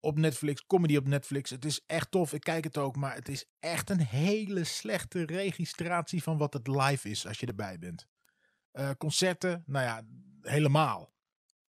[0.00, 1.50] op Netflix, comedy op Netflix.
[1.50, 5.24] Het is echt tof, ik kijk het ook, maar het is echt een hele slechte
[5.24, 8.06] registratie van wat het live is als je erbij bent.
[8.78, 10.02] Uh, concerten, nou ja,
[10.40, 11.12] helemaal.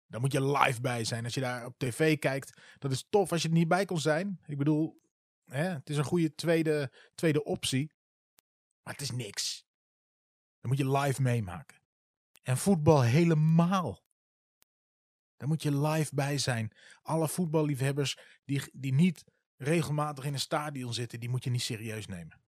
[0.08, 1.24] Daar moet je live bij zijn.
[1.24, 3.99] Als je daar op tv kijkt, dat is tof als je er niet bij kon
[3.99, 4.39] zijn.
[4.45, 5.02] Ik bedoel,
[5.45, 7.91] hè, het is een goede tweede, tweede optie.
[8.84, 9.66] Maar het is niks.
[10.60, 11.82] Dan moet je live meemaken.
[12.43, 14.04] En voetbal helemaal.
[15.38, 16.72] Daar moet je live bij zijn.
[17.02, 19.24] Alle voetballiefhebbers die, die niet
[19.56, 22.41] regelmatig in een stadion zitten, die moet je niet serieus nemen.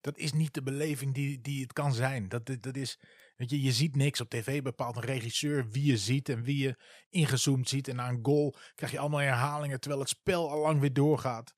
[0.00, 2.28] Dat is niet de beleving die, die het kan zijn.
[2.28, 2.98] Dat, dat is,
[3.46, 6.76] je, je ziet niks op tv, bepaalt een regisseur wie je ziet en wie je
[7.08, 7.88] ingezoomd ziet.
[7.88, 11.54] En na een goal krijg je allemaal herhalingen terwijl het spel al lang weer doorgaat.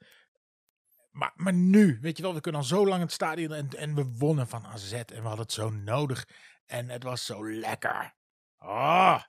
[1.11, 3.95] Maar, maar nu, weet je wel, we kunnen al zo lang het stadion en, en
[3.95, 6.29] we wonnen van AZ en we hadden het zo nodig.
[6.67, 8.15] En het was zo lekker.
[8.57, 9.23] Ah!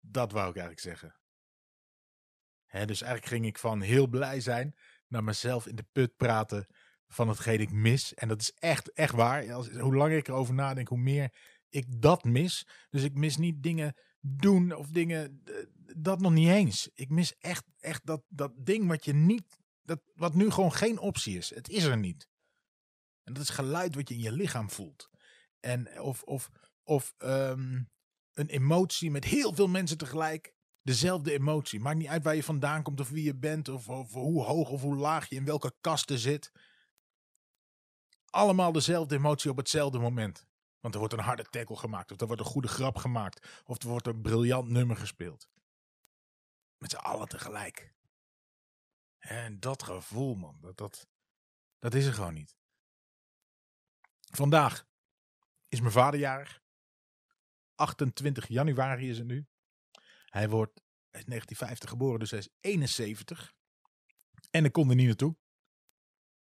[0.00, 1.18] Dat wou ik eigenlijk zeggen.
[2.86, 4.76] Dus eigenlijk ging ik van heel blij zijn
[5.08, 6.66] naar mezelf in de put praten
[7.08, 8.14] van hetgeen ik mis.
[8.14, 9.50] En dat is echt, echt waar.
[9.78, 11.32] Hoe langer ik erover nadenk, hoe meer
[11.68, 12.66] ik dat mis.
[12.90, 15.42] Dus ik mis niet dingen doen of dingen,
[15.96, 16.90] dat nog niet eens.
[16.94, 20.98] Ik mis echt, echt dat, dat ding wat je niet, dat, wat nu gewoon geen
[20.98, 21.54] optie is.
[21.54, 22.28] Het is er niet.
[23.22, 25.10] En dat is geluid wat je in je lichaam voelt.
[25.60, 26.50] En of, of,
[26.82, 27.82] of ehm,
[28.32, 30.52] een emotie met heel veel mensen tegelijk.
[30.82, 31.80] Dezelfde emotie.
[31.80, 33.68] Maakt niet uit waar je vandaan komt of wie je bent.
[33.68, 36.50] Of, of hoe hoog of hoe laag je in welke kasten zit.
[38.34, 40.46] Allemaal dezelfde emotie op hetzelfde moment.
[40.80, 42.12] Want er wordt een harde tackle gemaakt.
[42.12, 43.62] Of er wordt een goede grap gemaakt.
[43.64, 45.48] Of er wordt een briljant nummer gespeeld.
[46.78, 47.94] Met z'n allen tegelijk.
[49.18, 50.58] En dat gevoel, man.
[50.60, 51.08] Dat, dat,
[51.78, 52.56] dat is er gewoon niet.
[54.30, 54.86] Vandaag
[55.68, 56.62] is mijn vaderjarig.
[57.74, 59.46] 28 januari is het nu.
[60.24, 60.80] Hij wordt
[61.10, 63.54] hij is 1950 geboren, dus hij is 71.
[64.50, 65.36] En ik kon er niet naartoe.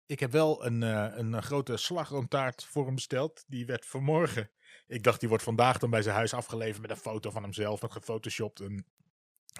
[0.09, 3.43] Ik heb wel een, uh, een grote slagroomtaart voor hem besteld.
[3.47, 4.51] Die werd vanmorgen.
[4.87, 7.81] Ik dacht, die wordt vandaag dan bij zijn huis afgeleverd met een foto van hemzelf.
[7.81, 8.85] Met gefotoshopt een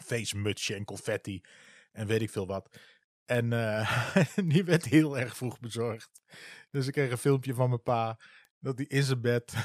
[0.03, 1.41] facemutsje en confetti.
[1.91, 2.79] En weet ik veel wat.
[3.25, 4.15] En uh,
[4.51, 6.21] die werd heel erg vroeg bezorgd.
[6.71, 8.19] Dus ik kreeg een filmpje van mijn pa
[8.59, 9.53] dat hij in zijn bed.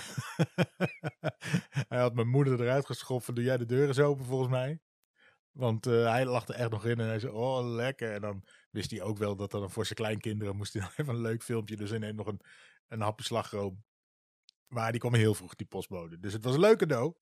[1.89, 3.35] hij had mijn moeder eruit geschoffen.
[3.35, 4.81] Doe jij de deur eens open, volgens mij?
[5.51, 8.13] Want hij lag er echt nog in en hij zei: Oh, lekker.
[8.13, 8.45] En dan
[8.75, 11.43] wist hij ook wel dat dan voor zijn kleinkinderen moest hij nog even een leuk
[11.43, 11.77] filmpje.
[11.77, 12.41] Dus hij neemt nog een,
[12.89, 13.85] een hapje slagroom.
[14.67, 16.19] Maar die kwam heel vroeg, die postbode.
[16.21, 17.15] Dus het was een leuk cadeau.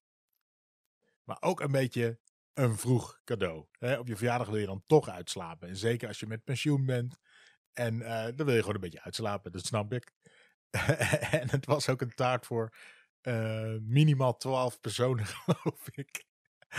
[1.24, 2.18] Maar ook een beetje
[2.52, 3.66] een vroeg cadeau.
[3.98, 5.68] Op je verjaardag wil je dan toch uitslapen.
[5.68, 7.18] En zeker als je met pensioen bent.
[7.72, 9.52] En uh, dan wil je gewoon een beetje uitslapen.
[9.52, 10.12] Dat snap ik.
[11.40, 12.76] en het was ook een taart voor
[13.22, 16.24] uh, minimaal 12 personen, geloof ik.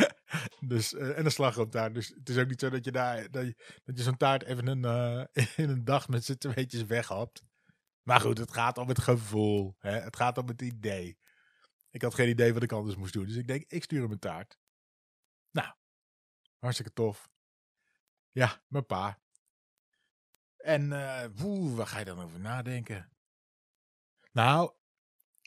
[0.72, 1.94] dus, uh, en een slagroomtaart.
[1.94, 4.84] Dus het is ook niet zo dat je daar dat je, zo'n taart even een,
[4.86, 7.44] uh, in een dag met z'n tweetjes weghapt.
[8.04, 9.76] Maar goed, het gaat om het gevoel.
[9.80, 9.92] Hè?
[9.92, 11.18] Het gaat om het idee.
[11.90, 13.26] Ik had geen idee wat ik anders moest doen.
[13.26, 14.58] Dus ik denk, ik stuur hem een taart.
[15.52, 15.76] Nou,
[16.60, 17.30] hartstikke tof.
[18.32, 19.22] Ja, mijn pa.
[20.58, 23.12] En uh, woe, waar ga je dan over nadenken?
[24.32, 24.74] Nou,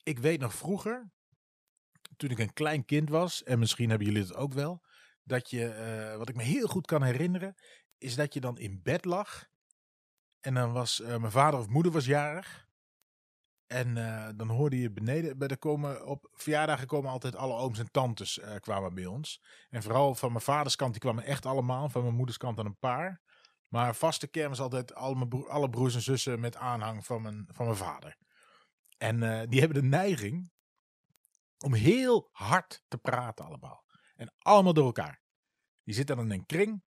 [0.02, 1.12] ik weet nog vroeger,
[2.16, 4.84] toen ik een klein kind was, en misschien hebben jullie het ook wel,
[5.22, 7.54] dat je, uh, wat ik me heel goed kan herinneren,
[7.98, 9.46] is dat je dan in bed lag.
[10.40, 12.66] En dan was uh, mijn vader of moeder was jarig.
[13.66, 17.78] En uh, dan hoorde je beneden, bij de komen, op verjaardagen komen altijd alle ooms
[17.78, 19.42] en tantes kwamen bij ons.
[19.68, 21.88] En vooral van mijn vaders kant, die kwamen echt allemaal.
[21.88, 23.20] Van mijn moeders kant dan een paar.
[23.68, 27.64] Maar vaste kermis altijd alle, broer, alle broers en zussen met aanhang van mijn, van
[27.64, 28.16] mijn vader.
[28.96, 30.50] En die hebben de neiging
[31.58, 33.84] om heel hard te praten allemaal.
[34.14, 35.22] En allemaal door elkaar.
[35.82, 36.84] Die zitten dan in een kring.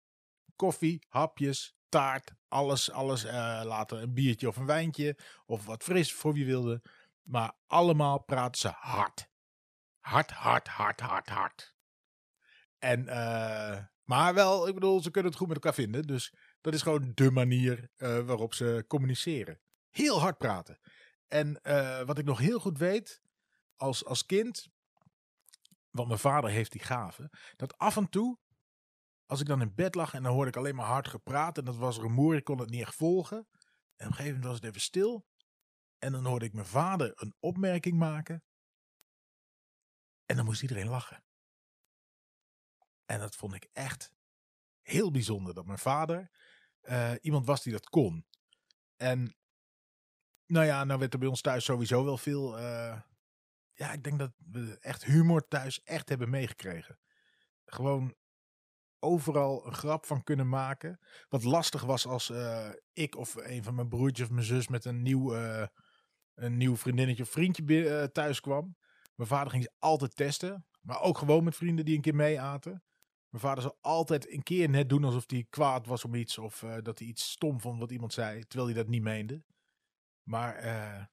[0.55, 3.25] Koffie, hapjes, taart, alles, alles.
[3.25, 3.31] Uh,
[3.63, 5.17] laten een biertje of een wijntje.
[5.45, 6.81] Of wat fris voor wie wilde.
[7.21, 9.29] Maar allemaal praten ze hard.
[9.99, 11.75] Hard, hard, hard, hard, hard.
[12.77, 16.07] En, uh, maar wel, ik bedoel, ze kunnen het goed met elkaar vinden.
[16.07, 19.61] Dus dat is gewoon de manier uh, waarop ze communiceren.
[19.89, 20.79] Heel hard praten.
[21.27, 21.59] En
[22.05, 23.21] wat ik nog heel goed weet,
[23.83, 24.67] als, als kind,
[25.89, 28.37] want mijn vader heeft die gave, dat af en toe,
[29.25, 31.65] als ik dan in bed lag en dan hoorde ik alleen maar hard gepraat en
[31.65, 33.37] dat was rumoer, ik kon het niet echt volgen.
[33.37, 35.25] En op een gegeven moment was het even stil.
[35.97, 38.43] En dan hoorde ik mijn vader een opmerking maken.
[40.25, 41.23] En dan moest iedereen lachen.
[43.05, 44.13] En dat vond ik echt
[44.81, 46.31] heel bijzonder dat mijn vader
[46.81, 48.25] uh, iemand was die dat kon.
[48.95, 49.35] En
[50.45, 52.59] nou ja, nou werd er bij ons thuis sowieso wel veel.
[52.59, 53.01] Uh,
[53.73, 56.99] ja, ik denk dat we echt humor thuis echt hebben meegekregen.
[57.65, 58.15] Gewoon
[58.99, 60.99] overal een grap van kunnen maken.
[61.29, 64.85] Wat lastig was als uh, ik of een van mijn broertjes of mijn zus met
[64.85, 65.35] een nieuw,
[66.33, 68.75] een nieuw vriendinnetje of vriendje thuis kwam.
[69.15, 70.65] Mijn vader ging ze altijd testen.
[70.83, 72.83] Maar ook gewoon met vrienden die een keer mee aten.
[73.29, 76.37] Mijn vader zou altijd een keer net doen alsof hij kwaad was om iets.
[76.37, 78.43] Of eh, dat hij iets stom vond wat iemand zei.
[78.43, 79.43] Terwijl hij dat niet meende.
[80.23, 81.03] Maar eh,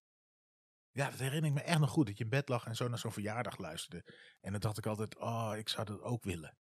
[0.93, 2.07] ja, dat herinner ik me echt nog goed.
[2.07, 4.05] Dat je in bed lag en zo naar zo'n verjaardag luisterde.
[4.41, 6.57] En dan dacht ik altijd, oh, ik zou dat ook willen.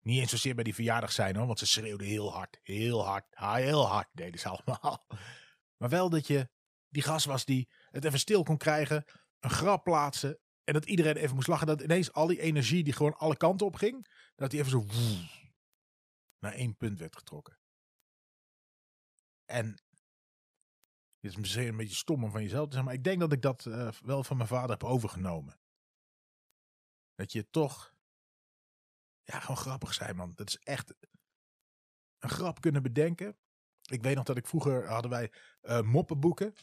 [0.00, 1.46] Niet eens zozeer bij die verjaardag zijn hoor.
[1.46, 2.58] Want ze schreeuwden heel hard.
[2.62, 3.24] Heel hard.
[3.30, 5.06] Heel hard deden ze allemaal.
[5.76, 6.48] Maar wel dat je
[6.88, 9.04] die gast was die het even stil kon krijgen.
[9.40, 10.38] Een grap plaatsen.
[10.64, 11.66] En dat iedereen even moest lachen.
[11.66, 14.06] Dat ineens al die energie die gewoon alle kanten op ging.
[14.34, 14.84] Dat die even zo
[16.38, 17.58] naar één punt werd getrokken.
[19.44, 19.82] En
[21.26, 22.84] het is misschien een beetje stom om van jezelf te zeggen.
[22.84, 25.60] Maar ik denk dat ik dat uh, wel van mijn vader heb overgenomen.
[27.14, 27.94] Dat je toch.
[29.24, 30.32] Ja, gewoon grappig zijn, man.
[30.34, 30.94] Dat is echt.
[32.18, 33.36] Een grap kunnen bedenken.
[33.82, 36.54] Ik weet nog dat ik vroeger hadden wij uh, moppenboeken.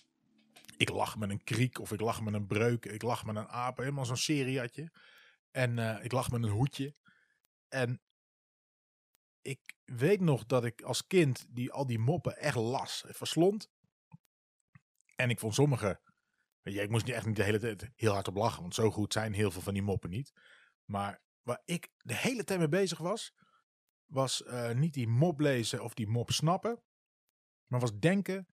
[0.78, 2.86] Ik lag met een kriek of ik lag met een breuk.
[2.86, 3.78] Ik lag met een aap.
[3.78, 4.92] Helemaal zo'n seriatje.
[5.52, 6.96] En uh, ik lag met een hoedje.
[7.68, 8.02] En
[9.42, 13.04] ik weet nog dat ik als kind die, al die moppen echt las.
[13.08, 13.72] Verslond.
[15.16, 16.02] En ik vond sommige.
[16.62, 18.62] Weet je, ik moest niet echt niet de hele tijd heel hard op lachen.
[18.62, 20.32] Want zo goed zijn heel veel van die moppen niet.
[20.86, 23.34] Maar waar ik de hele tijd mee bezig was.
[24.06, 26.84] Was uh, niet die mop lezen of die mop snappen.
[27.68, 28.48] Maar was denken.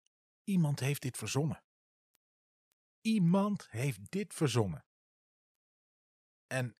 [0.43, 1.64] Iemand heeft dit verzonnen.
[3.01, 4.86] Iemand heeft dit verzonnen.
[6.47, 6.78] En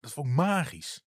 [0.00, 1.04] dat vond ik magisch.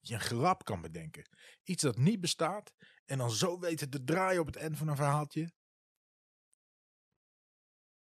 [0.00, 1.30] Dat je een grap kan bedenken.
[1.62, 2.74] Iets dat niet bestaat.
[3.04, 5.52] En dan zo weten te draaien op het eind van een verhaaltje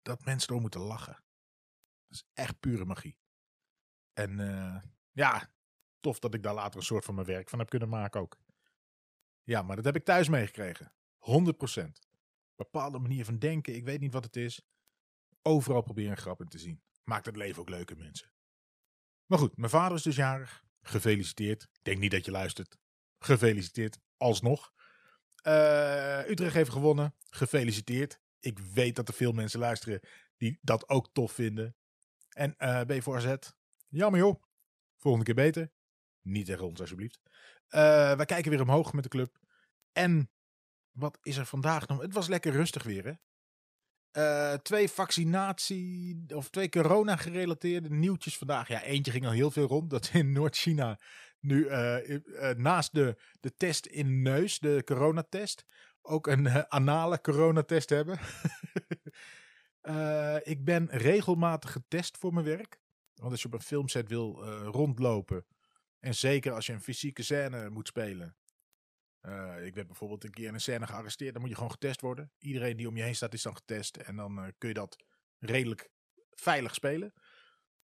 [0.07, 1.13] dat mensen door moeten lachen.
[2.07, 3.17] Dat is echt pure magie.
[4.13, 4.81] En uh,
[5.11, 5.51] ja,
[5.99, 8.37] tof dat ik daar later een soort van mijn werk van heb kunnen maken ook.
[9.43, 10.93] Ja, maar dat heb ik thuis meegekregen.
[11.19, 11.87] 100%.
[12.55, 14.61] Bepaalde manier van denken, ik weet niet wat het is.
[15.41, 16.81] Overal proberen een grap in te zien.
[17.03, 18.31] Maakt het leven ook leuker, mensen.
[19.25, 20.65] Maar goed, mijn vader is dus jarig.
[20.81, 21.63] Gefeliciteerd.
[21.63, 22.77] Ik denk niet dat je luistert.
[23.19, 24.73] Gefeliciteerd, alsnog.
[25.47, 27.15] Uh, Utrecht heeft gewonnen.
[27.29, 29.99] Gefeliciteerd ik weet dat er veel mensen luisteren
[30.37, 31.75] die dat ook tof vinden.
[32.29, 33.35] En uh, je voor AZ?
[33.87, 34.43] Jammer joh.
[34.97, 35.71] Volgende keer beter.
[36.21, 37.19] Niet tegen ons alsjeblieft.
[37.25, 37.31] Uh,
[38.15, 39.39] wij kijken weer omhoog met de club.
[39.91, 40.31] En
[40.91, 42.01] wat is er vandaag nog?
[42.01, 43.13] Het was lekker rustig weer hè.
[44.11, 48.67] Uh, twee vaccinatie of twee corona gerelateerde nieuwtjes vandaag.
[48.67, 49.89] Ja, eentje ging al heel veel rond.
[49.89, 50.99] Dat in Noord-China
[51.39, 51.67] nu
[52.55, 55.65] naast de, de test in neus, de coronatest,
[56.07, 58.19] ook een uh, anale coronatest hebben.
[59.81, 62.79] uh, ik ben regelmatig getest voor mijn werk.
[63.13, 65.45] Want als je op een filmset wil uh, rondlopen.
[65.99, 68.35] En zeker als je een fysieke scène moet spelen.
[69.63, 71.31] ik werd bijvoorbeeld een keer in een scène gearresteerd.
[71.31, 72.31] Dan moet je gewoon getest worden.
[72.37, 73.97] Iedereen die om je heen staat is dan getest.
[73.97, 75.03] En dan kun je dat
[75.39, 75.89] redelijk
[76.29, 77.13] veilig spelen.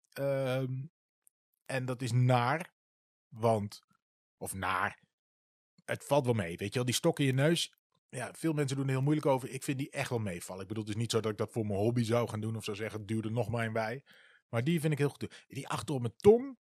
[0.10, 0.86] Ehm,
[1.66, 2.74] en dat is naar.
[3.28, 3.82] Want.
[4.38, 5.00] Of naar.
[5.86, 6.58] Het valt wel mee.
[6.58, 7.74] Weet je wel, die stok in je neus
[8.16, 9.50] ja, veel mensen doen er heel moeilijk over.
[9.50, 10.62] Ik vind die echt wel meevallen.
[10.62, 12.56] Ik bedoel, het is niet zo dat ik dat voor mijn hobby zou gaan doen
[12.56, 14.04] of zou zeggen, duurde nog maar een bij.
[14.50, 15.46] Maar die vind ik heel goed.
[15.48, 16.58] Die achter op mijn tong,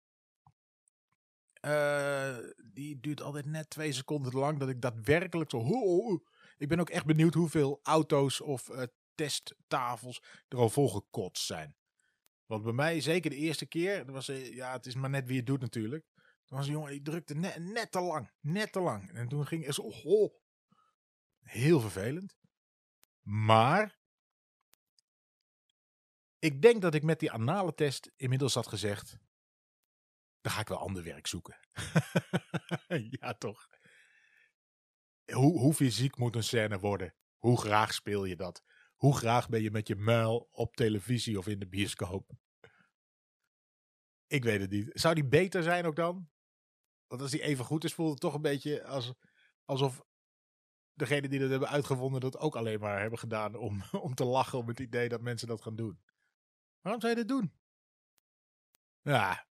[1.66, 2.36] uh,
[2.72, 6.22] die duurt altijd net twee seconden lang dat ik daadwerkelijk zo...
[6.56, 8.82] Ik ben ook echt benieuwd hoeveel auto's of uh,
[9.14, 11.76] testtafels er al volgekotst zijn.
[12.46, 15.36] Want bij mij, zeker de eerste keer, dat was, ja, het is maar net wie
[15.36, 16.04] het doet natuurlijk.
[16.44, 18.30] Toen was een jongen, die drukte net, net te lang.
[18.40, 19.10] Net te lang.
[19.12, 20.34] En toen ging het zo, oh,
[21.42, 22.36] Heel vervelend.
[23.22, 23.98] Maar
[26.38, 29.18] ik denk dat ik met die anale test inmiddels had gezegd.
[30.40, 31.58] Dan ga ik wel ander werk zoeken.
[33.20, 33.68] ja, toch.
[35.32, 37.14] Hoe, hoe fysiek moet een scène worden?
[37.36, 38.62] Hoe graag speel je dat?
[38.94, 42.30] Hoe graag ben je met je muil op televisie of in de bioscoop?
[44.26, 44.90] Ik weet het niet.
[44.92, 46.30] Zou die beter zijn ook dan?
[47.06, 49.12] Want als die even goed is, voelt het toch een beetje als,
[49.64, 50.02] alsof
[50.94, 54.58] degene die dat hebben uitgevonden dat ook alleen maar hebben gedaan om, om te lachen
[54.58, 56.00] om het idee dat mensen dat gaan doen.
[56.80, 57.52] Waarom zou dit doen?
[59.00, 59.46] Ja,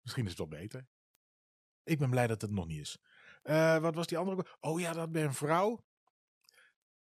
[0.00, 0.86] misschien is het wel beter.
[1.82, 2.98] Ik ben blij dat het nog niet is.
[3.42, 4.46] Uh, wat was die andere?
[4.60, 5.84] Oh ja, dat ben een vrouw.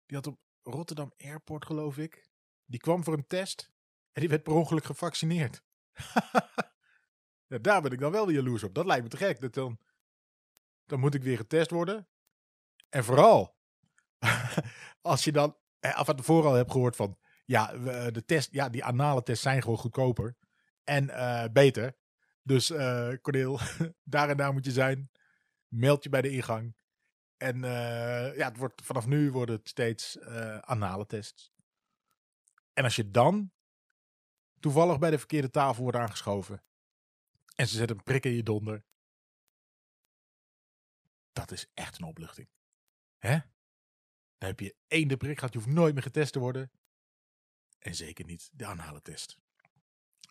[0.07, 2.29] Die had op Rotterdam Airport, geloof ik.
[2.65, 3.73] Die kwam voor een test.
[4.13, 5.63] En die werd per ongeluk gevaccineerd.
[7.47, 8.75] ja, daar ben ik dan wel weer jaloers op.
[8.75, 9.41] Dat lijkt me te gek.
[9.41, 9.79] Dat dan,
[10.85, 12.09] dan moet ik weer getest worden.
[12.91, 13.57] En vooral,
[15.01, 17.67] als je dan eh, af en tevoren al hebt gehoord van, ja,
[18.11, 20.37] de test, ja, die anale tests zijn gewoon goedkoper
[20.85, 21.97] en uh, beter.
[22.43, 23.59] Dus uh, Corneel,
[24.03, 25.11] daar en daar moet je zijn.
[25.69, 26.75] Meld je bij de ingang.
[27.37, 30.21] En uh, ja, het wordt, vanaf nu worden het steeds
[30.61, 31.53] anale tests.
[32.73, 33.53] En als je dan
[34.61, 36.65] toevallig bij de verkeerde tafel wordt aangeschoven,
[37.55, 38.85] En ze zetten een prik in je donder.
[41.33, 42.49] Dat is echt een opluchting.
[43.21, 43.39] Hè?
[44.39, 45.53] Dan heb je één de prik gehad.
[45.53, 46.71] Je hoeft nooit meer getest te worden.
[47.79, 49.39] En zeker niet de anale test.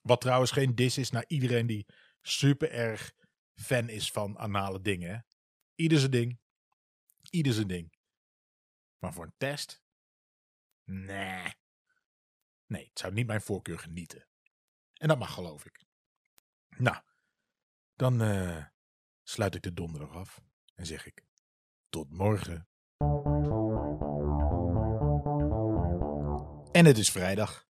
[0.02, 1.86] Wat trouwens geen dis is naar iedereen die
[2.22, 3.14] super erg
[3.56, 5.10] fan is van anale dingen.
[5.12, 5.20] Hè?
[5.76, 6.40] Ieder zijn ding.
[7.30, 7.94] Ieder zijn ding.
[8.98, 9.84] Maar voor een test?
[10.84, 11.54] Nee.
[12.66, 14.28] Nee, het zou niet mijn voorkeur genieten.
[14.94, 15.84] En dat mag geloof ik.
[16.78, 17.04] Nou,
[17.96, 18.66] dan uh,
[19.24, 20.42] sluit ik de donderdag af
[20.76, 21.26] en zeg ik
[21.90, 22.68] tot morgen.
[26.72, 27.68] En het is vrijdag.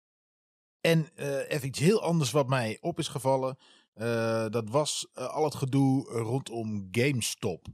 [0.81, 3.59] En uh, even iets heel anders wat mij op is gevallen.
[3.95, 7.66] Uh, dat was uh, al het gedoe rondom GameStop.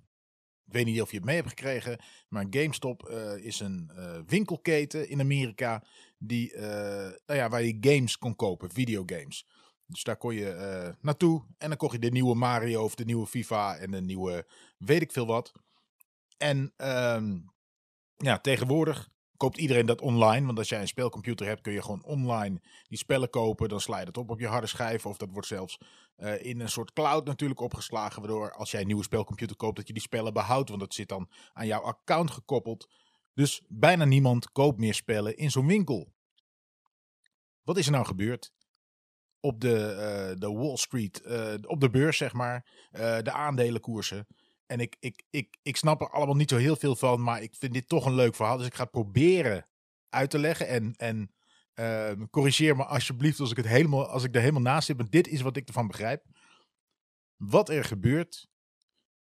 [0.67, 3.09] Ik weet niet of je het mee hebt gekregen, maar GameStop
[3.43, 3.91] is een
[4.27, 5.85] winkelketen in Amerika
[6.19, 9.47] die, nou ja, waar je games kon kopen, videogames.
[9.87, 13.27] Dus daar kon je naartoe en dan kocht je de nieuwe Mario of de nieuwe
[13.27, 14.47] FIFA en de nieuwe
[14.79, 15.53] weet ik veel wat.
[16.39, 17.39] En ehm,
[18.17, 19.09] ja, tegenwoordig
[19.39, 20.47] koopt iedereen dat online.
[20.47, 23.69] Want als jij een speelcomputer hebt, kun je gewoon online die spellen kopen.
[23.69, 25.07] Dan sla je het op op je harde schijf.
[25.07, 25.79] Of dat wordt zelfs
[26.17, 28.21] uh, in een soort cloud natuurlijk opgeslagen.
[28.21, 30.69] Waardoor als jij een nieuwe speelcomputer koopt, dat je die spellen behoudt.
[30.69, 32.89] Want dat zit dan aan jouw account gekoppeld.
[33.35, 36.13] Dus bijna niemand koopt meer spellen in zo'n winkel.
[37.63, 38.53] Wat is er nou gebeurd?
[39.41, 39.75] Op de,
[40.31, 42.67] uh, de Wall Street, uh, op de beurs zeg maar,
[43.23, 44.27] de aandelenkoersen.
[44.69, 47.55] En ik, ik, ik, ik snap er allemaal niet zo heel veel van, maar ik
[47.55, 48.57] vind dit toch een leuk verhaal.
[48.57, 49.67] Dus ik ga het proberen
[50.09, 50.69] uit te leggen.
[50.69, 51.31] En, en
[51.75, 54.97] uh, corrigeer me alsjeblieft als ik, het helemaal, als ik er helemaal naast zit.
[54.97, 56.25] Maar dit is wat ik ervan begrijp.
[57.37, 58.49] Wat er gebeurt,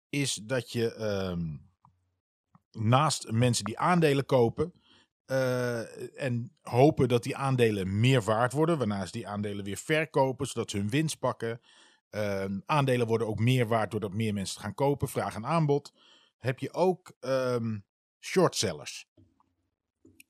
[0.08, 1.56] is dat je uh,
[2.82, 4.72] naast mensen die aandelen kopen.
[5.26, 8.78] Uh, en hopen dat die aandelen meer waard worden.
[8.78, 11.60] Waarna ze die aandelen weer verkopen, zodat ze hun winst pakken.
[12.10, 15.08] Um, aandelen worden ook meer waard doordat meer mensen gaan kopen.
[15.08, 15.92] Vraag en aanbod.
[16.38, 17.84] Heb je ook um,
[18.20, 19.08] shortsellers.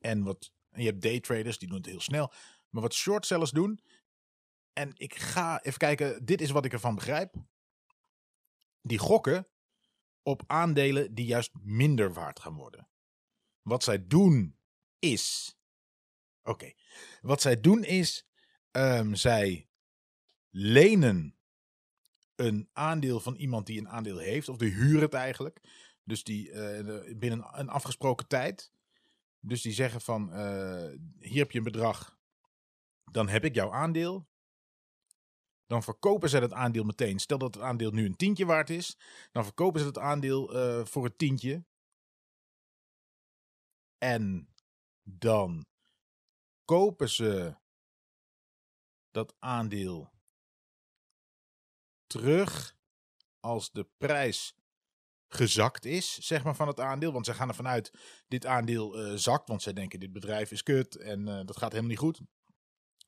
[0.01, 2.33] En, wat, je hebt daytraders, die doen het heel snel.
[2.71, 3.81] Maar wat shortsellers doen.
[4.73, 6.25] En ik ga even kijken.
[6.25, 7.35] Dit is wat ik ervan begrijp.
[8.83, 9.49] Die gokken
[10.23, 12.89] op aandelen die juist minder waard gaan worden.
[13.63, 14.57] Wat zij doen
[14.99, 15.57] is.
[16.43, 16.73] Oké.
[17.21, 18.27] Wat zij doen is.
[18.71, 19.69] Um, zij
[20.51, 21.36] lenen
[22.37, 25.61] een aandeel van iemand die een aandeel heeft, of die huren het eigenlijk.
[26.05, 28.73] Dus die uh, binnen een afgesproken tijd.
[29.41, 32.19] Dus die zeggen van, uh, hier heb je een bedrag,
[33.11, 34.29] dan heb ik jouw aandeel.
[35.67, 37.19] Dan verkopen ze het aandeel meteen.
[37.19, 38.99] Stel dat het aandeel nu een tientje waard is,
[39.33, 41.65] dan verkopen ze het aandeel uh, voor een tientje.
[43.99, 44.49] En
[45.03, 45.67] dan
[46.65, 47.57] kopen ze
[49.11, 50.11] dat aandeel
[52.07, 52.77] terug
[53.41, 54.55] als de prijs
[55.29, 57.13] gezakt is, zeg maar, van het aandeel.
[57.13, 57.93] Want ze gaan ervan uit,
[58.29, 61.71] dit aandeel uh, zakt, want zij denken, dit bedrijf is kut en uh, dat gaat
[61.71, 62.21] helemaal niet goed.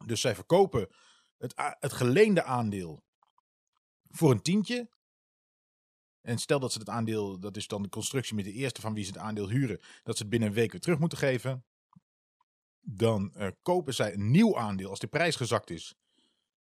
[0.07, 0.89] Dus zij verkopen
[1.37, 3.05] het, het geleende aandeel
[4.03, 4.89] voor een tientje.
[6.21, 8.95] En stel dat ze het aandeel, dat is dan de constructie met de eerste van
[8.95, 11.65] wie ze het aandeel huren, dat ze het binnen een week weer terug moeten geven.
[12.81, 15.95] Dan uh, kopen zij een nieuw aandeel als de prijs gezakt is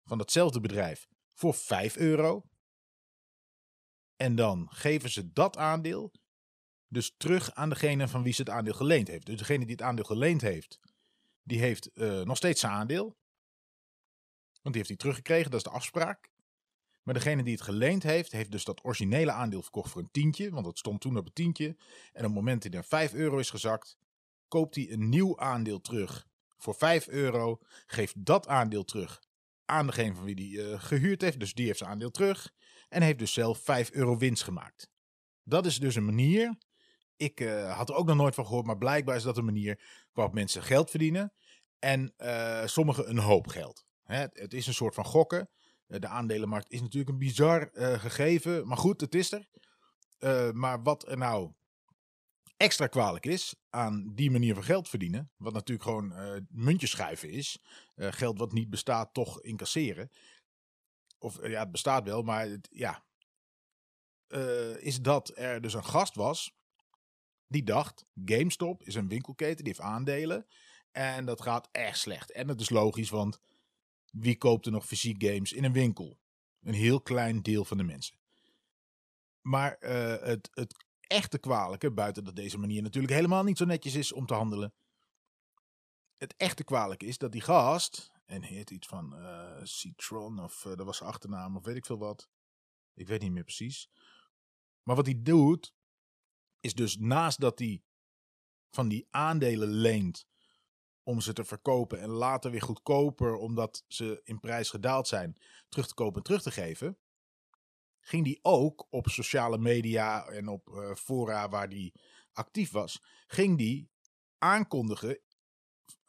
[0.04, 1.08] van datzelfde bedrijf
[1.38, 2.44] voor 5 euro.
[4.16, 6.12] En dan geven ze dat aandeel
[6.88, 9.26] dus terug aan degene van wie ze het aandeel geleend heeft.
[9.26, 10.80] Dus degene die het aandeel geleend heeft,
[11.42, 13.04] die heeft uh, nog steeds zijn aandeel.
[14.62, 16.30] Want die heeft hij teruggekregen, dat is de afspraak.
[17.02, 20.50] Maar degene die het geleend heeft, heeft dus dat originele aandeel verkocht voor een tientje.
[20.50, 21.66] Want dat stond toen op een tientje.
[21.66, 23.96] En op het moment dat hij naar 5 euro is gezakt,
[24.48, 27.58] koopt hij een nieuw aandeel terug voor 5 euro.
[27.86, 29.27] Geeft dat aandeel terug
[29.68, 31.40] aan degene van wie die uh, gehuurd heeft.
[31.40, 32.52] Dus die heeft zijn aandeel terug.
[32.88, 34.90] En heeft dus zelf 5 euro winst gemaakt.
[35.42, 36.58] Dat is dus een manier.
[37.16, 39.80] Ik uh, had er ook nog nooit van gehoord, maar blijkbaar is dat een manier
[40.12, 41.32] waarop mensen geld verdienen.
[41.78, 43.84] En uh, sommigen een hoop geld.
[44.02, 45.50] Hè, het is een soort van gokken.
[45.86, 48.66] de aandelenmarkt is natuurlijk een bizar gegeven.
[48.66, 49.48] Maar goed, het is er.
[50.54, 51.52] maar wat er nou
[52.58, 57.30] extra kwalijk is aan die manier van geld verdienen, wat natuurlijk gewoon uh, muntjes schuiven
[57.30, 57.62] is,
[57.96, 60.10] uh, geld wat niet bestaat toch incasseren.
[61.18, 63.06] Of uh, ja, het bestaat wel, maar het, ja,
[64.78, 66.56] is dat er dus een gast was
[67.46, 70.46] die dacht, GameStop is een winkelketen, die heeft aandelen
[70.90, 72.32] en dat gaat echt slecht.
[72.32, 73.40] En dat is logisch, want
[74.10, 76.18] wie koopt er nog fysiek games in een winkel?
[76.60, 78.18] Een heel klein deel van de mensen.
[79.40, 79.76] Maar
[80.20, 84.26] het, het echte kwalijke, buiten dat deze manier natuurlijk helemaal niet zo netjes is om
[84.26, 84.74] te handelen.
[86.16, 90.74] Het echte kwalijke is dat die gast, en heet iets van uh, Citron of uh,
[90.74, 92.28] dat was zijn achternaam of weet ik veel wat.
[92.94, 93.88] Ik weet niet meer precies.
[94.82, 95.74] Maar wat hij doet,
[96.60, 97.82] is dus naast dat hij
[98.70, 100.26] van die aandelen leent
[101.02, 105.36] om ze te verkopen en later weer goedkoper, omdat ze in prijs gedaald zijn,
[105.68, 106.98] terug te kopen en terug te geven,
[108.08, 111.92] ging die ook op sociale media en op uh, fora waar die
[112.32, 113.90] actief was, ging die
[114.38, 115.20] aankondigen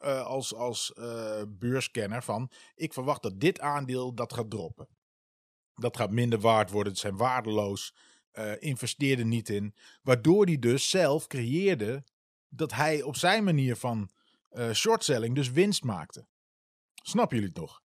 [0.00, 4.88] uh, als, als uh, beurscanner van ik verwacht dat dit aandeel dat gaat droppen.
[5.74, 7.94] Dat gaat minder waard worden, het zijn waardeloos,
[8.58, 9.74] investeerde niet in.
[10.02, 12.04] Waardoor hij dus zelf creëerde
[12.48, 14.10] dat hij op zijn manier van
[14.72, 16.26] shortselling dus winst maakte.
[16.94, 17.80] Snappen jullie het?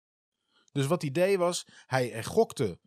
[0.73, 2.79] Dus wat het idee was, hij gokte.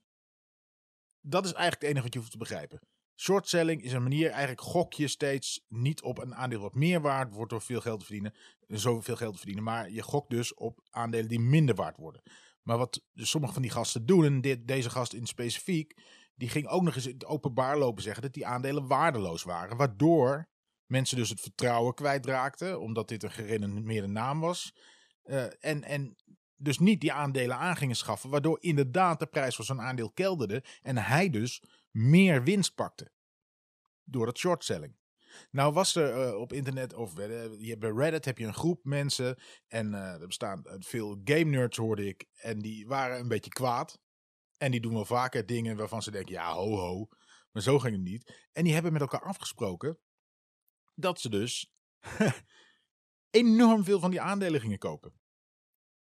[1.29, 2.79] Dat is eigenlijk het enige wat je hoeft te begrijpen.
[3.15, 7.01] Short selling is een manier, eigenlijk gok je steeds niet op een aandeel wat meer
[7.01, 8.33] waard wordt door veel geld te verdienen,
[8.67, 12.21] zoveel geld te verdienen, maar je gokt dus op aandelen die minder waard worden.
[12.61, 16.01] Maar wat dus sommige van die gasten doen, en deze gast in specifiek,
[16.35, 20.49] die ging ook nog eens openbaar lopen zeggen dat die aandelen waardeloos waren, waardoor
[20.85, 24.73] mensen dus het vertrouwen kwijtraakten, omdat dit een gerenommeerde naam was.
[25.23, 26.15] Uh, en, en
[26.57, 30.63] dus niet die aandelen aan gingen schaffen, waardoor inderdaad de prijs van zo'n aandeel kelderde
[30.81, 33.11] en hij dus meer winst pakte.
[34.03, 34.95] Door het shortselling.
[35.51, 39.37] Nou was er uh, op internet, of uh, bij Reddit heb je een groep mensen.
[39.67, 42.25] En uh, er bestaan veel game nerds hoorde ik.
[42.35, 43.99] En die waren een beetje kwaad.
[44.57, 47.07] En die doen wel vaker dingen waarvan ze denken, ja ho ho.
[47.51, 48.47] Maar zo ging het niet.
[48.51, 49.99] En die hebben met elkaar afgesproken
[50.95, 51.71] dat ze dus
[53.29, 55.13] enorm veel van die aandelen gingen kopen.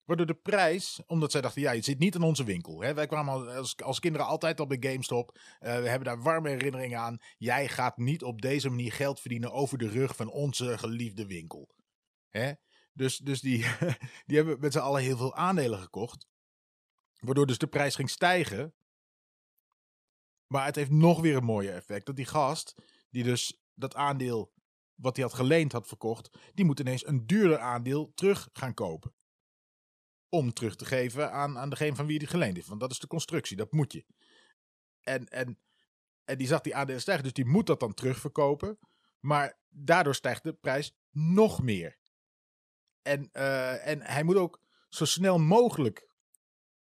[0.05, 2.81] Waardoor de prijs, omdat zij dachten, ja, je zit niet in onze winkel.
[2.81, 2.93] Hè?
[2.93, 5.37] Wij kwamen als, als kinderen altijd op bij GameStop.
[5.37, 7.17] Uh, we hebben daar warme herinneringen aan.
[7.37, 11.69] Jij gaat niet op deze manier geld verdienen over de rug van onze geliefde winkel.
[12.29, 12.51] Hè?
[12.93, 13.65] Dus, dus die,
[14.25, 16.27] die hebben met z'n allen heel veel aandelen gekocht.
[17.19, 18.73] Waardoor dus de prijs ging stijgen.
[20.47, 22.05] Maar het heeft nog weer een mooie effect.
[22.05, 22.75] Dat die gast,
[23.09, 24.53] die dus dat aandeel
[24.95, 29.14] wat hij had geleend had verkocht, die moet ineens een duurder aandeel terug gaan kopen
[30.29, 32.67] om terug te geven aan, aan degene van wie die geleend heeft.
[32.67, 34.05] Want dat is de constructie, dat moet je.
[35.01, 35.59] En, en,
[36.23, 38.79] en die zag die aandelen stijgen, dus die moet dat dan terugverkopen.
[39.19, 41.97] Maar daardoor stijgt de prijs nog meer.
[43.01, 46.09] En, uh, en hij moet ook zo snel mogelijk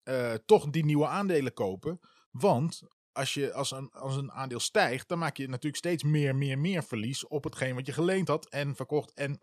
[0.03, 1.99] uh, toch die nieuwe aandelen kopen.
[2.31, 2.81] Want
[3.11, 6.59] als, je, als, een, als een aandeel stijgt, dan maak je natuurlijk steeds meer, meer,
[6.59, 9.13] meer verlies op hetgeen wat je geleend had en verkocht.
[9.13, 9.41] En,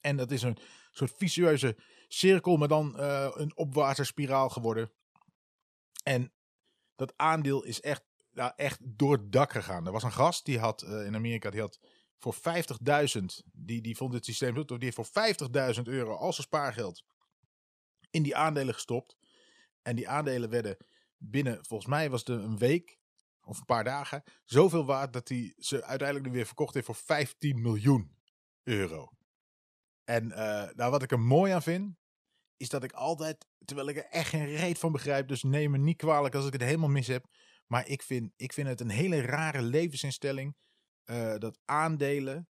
[0.00, 0.58] en dat is een
[0.90, 1.76] soort vicieuze
[2.12, 4.92] cirkel, maar dan uh, een opwaartse spiraal geworden.
[6.02, 6.32] En
[6.96, 8.02] dat aandeel is echt,
[8.32, 9.86] nou, echt door het dak gegaan.
[9.86, 11.80] Er was een gast die had uh, in Amerika, die had
[12.18, 17.04] voor 50.000, die, die vond het systeem zo, die heeft voor 50.000 euro als spaargeld
[18.10, 19.16] in die aandelen gestopt.
[19.82, 20.76] En die aandelen werden
[21.16, 22.98] binnen, volgens mij was het een week
[23.42, 27.60] of een paar dagen, zoveel waard dat hij ze uiteindelijk weer verkocht heeft voor 15
[27.60, 28.16] miljoen
[28.62, 29.08] euro.
[30.04, 31.96] En uh, nou, wat ik er mooi aan vind,
[32.60, 35.78] is dat ik altijd, terwijl ik er echt geen reet van begrijp, dus neem me
[35.78, 37.26] niet kwalijk als ik het helemaal mis heb.
[37.66, 40.56] Maar ik vind, ik vind het een hele rare levensinstelling
[41.04, 42.48] uh, dat aandelen.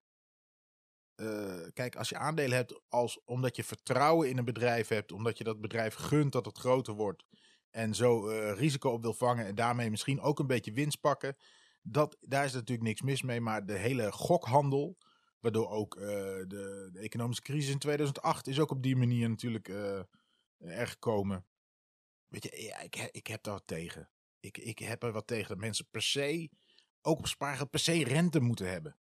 [1.17, 5.39] Uh, kijk, als je aandelen hebt als, omdat je vertrouwen in een bedrijf hebt, omdat
[5.39, 7.25] je dat bedrijf gunt dat het groter wordt
[7.71, 11.37] en zo uh, risico op wil vangen en daarmee misschien ook een beetje winst pakken,
[11.83, 13.41] dat, daar is natuurlijk niks mis mee.
[13.41, 14.97] Maar de hele gokhandel,
[15.45, 19.69] Waardoor ook uh, de, de, economische crisis in 2008 is ook op die manier natuurlijk
[19.69, 19.99] uh,
[20.59, 21.47] er gekomen.
[22.29, 22.51] Weet je,
[22.83, 24.11] ik, ik heb daar wat tegen.
[24.41, 26.51] Ik, ik heb er wat tegen dat mensen per se,
[27.01, 28.97] ook op spaargeld, per se rente moeten hebben.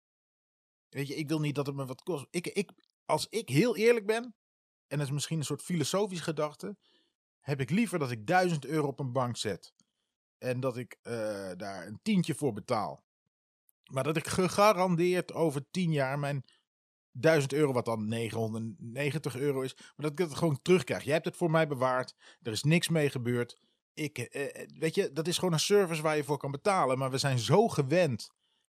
[0.88, 2.26] Weet je, ik wil niet dat het me wat kost.
[2.30, 2.72] Ik, ik,
[3.04, 4.34] als ik heel eerlijk ben,
[4.86, 6.76] en dat is misschien een soort filosofisch gedachte,
[7.40, 9.74] heb ik liever dat ik 1000 euro op een bank zet.
[10.38, 11.12] En dat ik uh,
[11.56, 13.04] daar een tientje voor betaal.
[13.90, 16.44] Maar dat ik gegarandeerd over 10 jaar mijn
[17.10, 21.04] 1000 euro, wat dan 990 euro is, maar dat ik het gewoon terugkrijg.
[21.04, 23.60] Jij hebt het voor mij bewaard, er is niks mee gebeurd.
[23.94, 26.98] Ik, eh, eh, weet je, dat is gewoon een service waar je voor kan betalen.
[26.98, 28.30] Maar we zijn zo gewend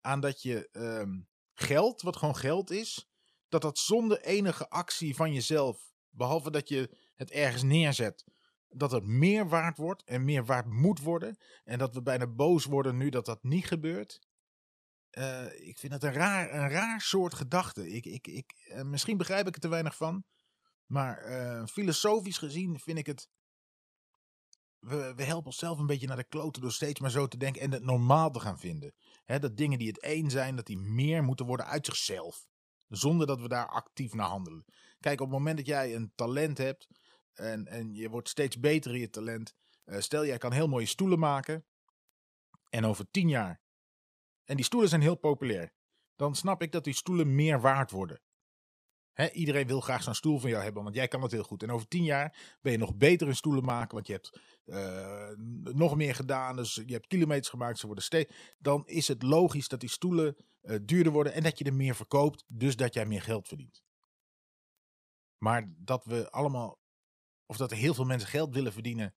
[0.02, 1.20] aan dat je ehm,
[1.54, 3.08] geld, wat gewoon geld is,
[3.50, 8.26] dat dat zonder enige actie van jezelf, behalve dat je het ergens neerzet,
[8.70, 11.38] dat het meer waard wordt en meer waard moet worden.
[11.64, 14.25] En dat we bijna boos worden nu dat dat niet gebeurt.
[15.18, 17.90] Uh, ik vind het een raar, een raar soort gedachte.
[17.92, 20.24] Ik, ik, ik, uh, misschien begrijp ik er te weinig van.
[20.86, 23.30] Maar uh, filosofisch gezien vind ik het.
[24.80, 27.62] We, we helpen onszelf een beetje naar de kloten door steeds maar zo te denken
[27.62, 28.94] en het normaal te gaan vinden.
[29.26, 32.48] He, dat dingen die het één zijn, dat die meer moeten worden uit zichzelf.
[32.88, 34.66] Zonder dat we daar actief naar handelen.
[35.00, 36.88] Kijk, op het moment dat jij een talent hebt
[37.34, 39.54] en, en je wordt steeds beter in je talent.
[39.86, 41.66] stel, jij kan heel mooie stoelen maken.
[42.70, 43.64] En over tien jaar.
[44.46, 45.74] En die stoelen zijn heel populair.
[46.16, 48.22] Dan snap ik dat die stoelen meer waard worden.
[49.32, 51.64] Iedereen wil graag zo'n stoel van jou hebben, want jij kan het heel goed.
[51.64, 55.30] En over tien jaar ben je nog beter in stoelen maken, want je hebt uh,
[55.74, 56.56] nog meer gedaan.
[56.56, 58.36] Dus je hebt kilometers gemaakt, ze worden steeds.
[58.58, 61.96] Dan is het logisch dat die stoelen uh, duurder worden en dat je er meer
[61.96, 63.84] verkoopt, dus dat jij meer geld verdient.
[65.38, 66.80] Maar dat we allemaal,
[67.46, 69.16] of dat er heel veel mensen geld willen verdienen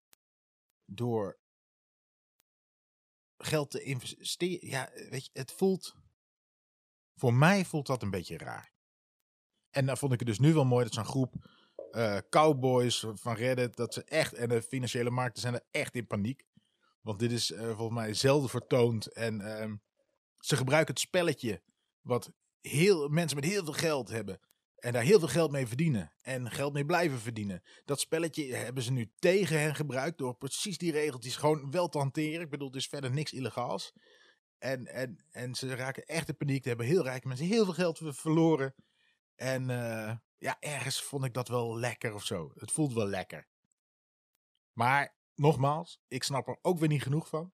[0.85, 1.39] door
[3.39, 4.69] geld te investeren.
[4.69, 5.95] Ja, weet je, het voelt.
[7.15, 8.73] Voor mij voelt dat een beetje raar.
[9.71, 11.35] En dan vond ik het dus nu wel mooi dat zo'n groep
[11.93, 16.07] uh, cowboys van Reddit, dat ze echt, en de financiële markten zijn er echt in
[16.07, 16.47] paniek.
[17.01, 19.07] Want dit is uh, volgens mij zelden vertoond.
[19.07, 19.73] En uh,
[20.39, 21.63] ze gebruiken het spelletje,
[22.01, 24.41] wat heel, mensen met heel veel geld hebben.
[24.79, 26.13] En daar heel veel geld mee verdienen.
[26.23, 27.63] En geld mee blijven verdienen.
[27.85, 30.19] Dat spelletje hebben ze nu tegen hen gebruikt.
[30.19, 32.41] Door precies die regeltjes gewoon wel te hanteren.
[32.41, 33.93] Ik bedoel, is verder niks illegaals.
[34.59, 36.63] En, en, en ze raken echt in paniek.
[36.63, 38.75] Ze hebben heel rijke mensen heel veel geld verloren.
[39.35, 42.53] En uh, ja, ergens vond ik dat wel lekker of zo.
[42.55, 43.49] Het voelt wel lekker.
[44.73, 47.53] Maar nogmaals, ik snap er ook weer niet genoeg van.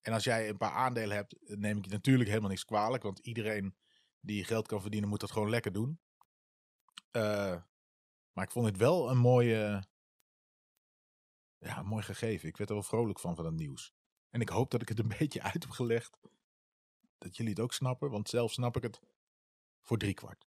[0.00, 3.02] En als jij een paar aandelen hebt, neem ik je natuurlijk helemaal niks kwalijk.
[3.02, 3.76] Want iedereen
[4.20, 6.00] die geld kan verdienen, moet dat gewoon lekker doen.
[7.12, 7.62] Uh,
[8.32, 9.84] maar ik vond het wel een mooie.
[11.58, 12.48] Ja, mooi gegeven.
[12.48, 13.94] Ik werd er wel vrolijk van van het nieuws.
[14.30, 16.18] En ik hoop dat ik het een beetje uit heb gelegd.
[17.18, 19.00] Dat jullie het ook snappen, want zelf snap ik het
[19.82, 20.46] voor driekwart.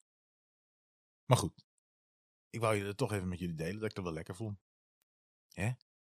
[1.26, 1.66] Maar goed,
[2.50, 4.60] ik wou jullie toch even met jullie delen dat ik het wel lekker vond.
[5.54, 5.72] Hè?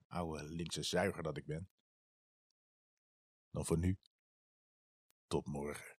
[0.06, 1.70] Oude linkse zuiger dat ik ben.
[3.50, 3.98] Dan voor nu.
[5.26, 5.96] Tot morgen.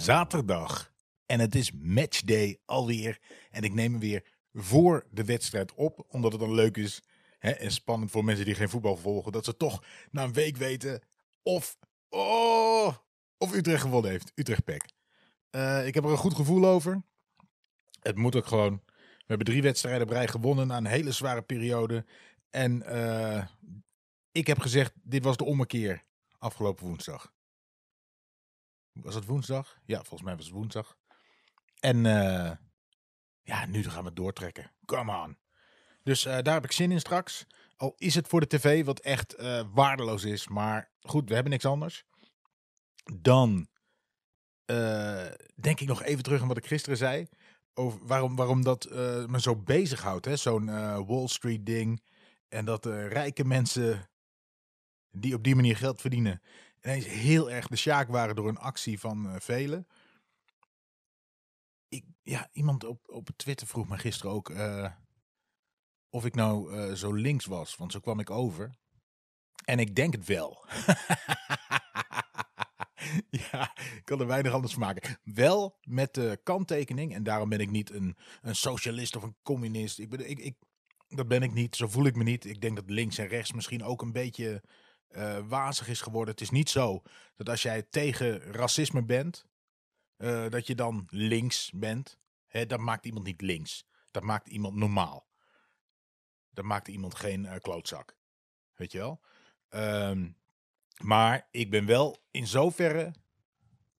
[0.00, 0.92] Zaterdag.
[1.26, 3.18] En het is matchday alweer.
[3.50, 6.04] En ik neem hem weer voor de wedstrijd op.
[6.08, 7.02] Omdat het dan leuk is
[7.38, 9.32] hè, en spannend voor mensen die geen voetbal volgen.
[9.32, 11.02] Dat ze toch na een week weten
[11.42, 11.78] of,
[12.08, 12.96] oh,
[13.38, 14.32] of Utrecht gewonnen heeft.
[14.34, 14.84] Utrecht Pek.
[15.50, 17.02] Uh, ik heb er een goed gevoel over.
[18.00, 18.82] Het moet ook gewoon.
[18.86, 22.04] We hebben drie wedstrijden op rij gewonnen na een hele zware periode.
[22.50, 23.44] En uh,
[24.32, 26.04] ik heb gezegd, dit was de ommekeer
[26.38, 27.32] afgelopen woensdag.
[29.02, 29.78] Was het woensdag?
[29.84, 30.96] Ja, volgens mij was het woensdag.
[31.80, 32.50] En uh,
[33.42, 34.72] ja, nu gaan we doortrekken.
[34.84, 35.38] Come on.
[36.02, 37.46] Dus daar heb ik zin in straks.
[37.76, 39.36] Al is het voor de tv, wat echt
[39.72, 40.48] waardeloos is.
[40.48, 42.04] Maar goed, we hebben niks anders.
[43.20, 43.68] Dan
[45.54, 47.26] denk ik nog even terug aan wat ik gisteren zei.
[47.74, 48.88] Over waarom, waarom dat
[49.26, 50.40] me zo bezighoudt.
[50.40, 50.66] Zo'n
[51.06, 52.02] Wall Street ding.
[52.48, 54.10] En dat rijke mensen
[55.10, 56.42] die op die manier geld verdienen.
[56.82, 59.86] Ineens heel erg de sjaak waren door een actie van velen.
[61.88, 64.52] Ik, ja, iemand op, op Twitter vroeg me gisteren ook
[66.08, 67.76] of ik nou zo links was.
[67.76, 68.78] Want zo kwam ik over.
[69.64, 70.64] En ik denk het wel.
[73.50, 75.18] ja, ik kan er weinig anders maken.
[75.22, 79.98] Wel met de kanttekening, en daarom ben ik niet een, een socialist of een communist.
[79.98, 80.56] Ik ben, ik, ik,
[81.08, 82.44] dat ben ik niet, zo voel ik me niet.
[82.44, 84.62] Ik denk dat links en rechts misschien ook een beetje
[85.10, 86.34] uh, wazig is geworden.
[86.34, 87.02] Het is niet zo
[87.36, 89.46] dat als jij tegen racisme bent,
[90.18, 92.18] uh, dat je dan links bent.
[92.46, 93.86] Hè, dat maakt iemand niet links.
[94.10, 95.28] Dat maakt iemand normaal.
[96.50, 98.16] Dat maakt iemand geen uh, klootzak.
[98.74, 99.20] Weet je wel?
[99.70, 100.36] Um,
[101.02, 103.14] maar ik ben wel in zoverre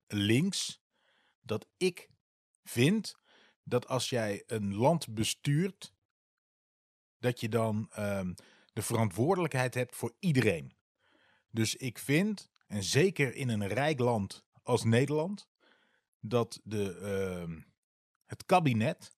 [0.07, 0.83] links
[1.41, 2.11] dat ik
[2.65, 3.19] vind
[3.63, 5.95] dat als jij een land bestuurt,
[7.19, 8.35] dat je dan um,
[8.73, 10.79] de verantwoordelijkheid hebt voor iedereen.
[11.51, 15.49] Dus ik vind, en zeker in een rijk land als Nederland,
[16.21, 16.99] dat de,
[17.49, 17.57] uh,
[18.27, 19.17] het kabinet,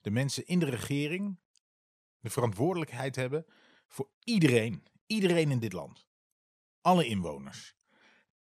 [0.00, 1.38] de mensen in de regering,
[2.20, 3.46] de verantwoordelijkheid hebben
[3.86, 4.84] voor iedereen.
[5.06, 6.06] Iedereen in dit land
[6.84, 7.74] alle inwoners.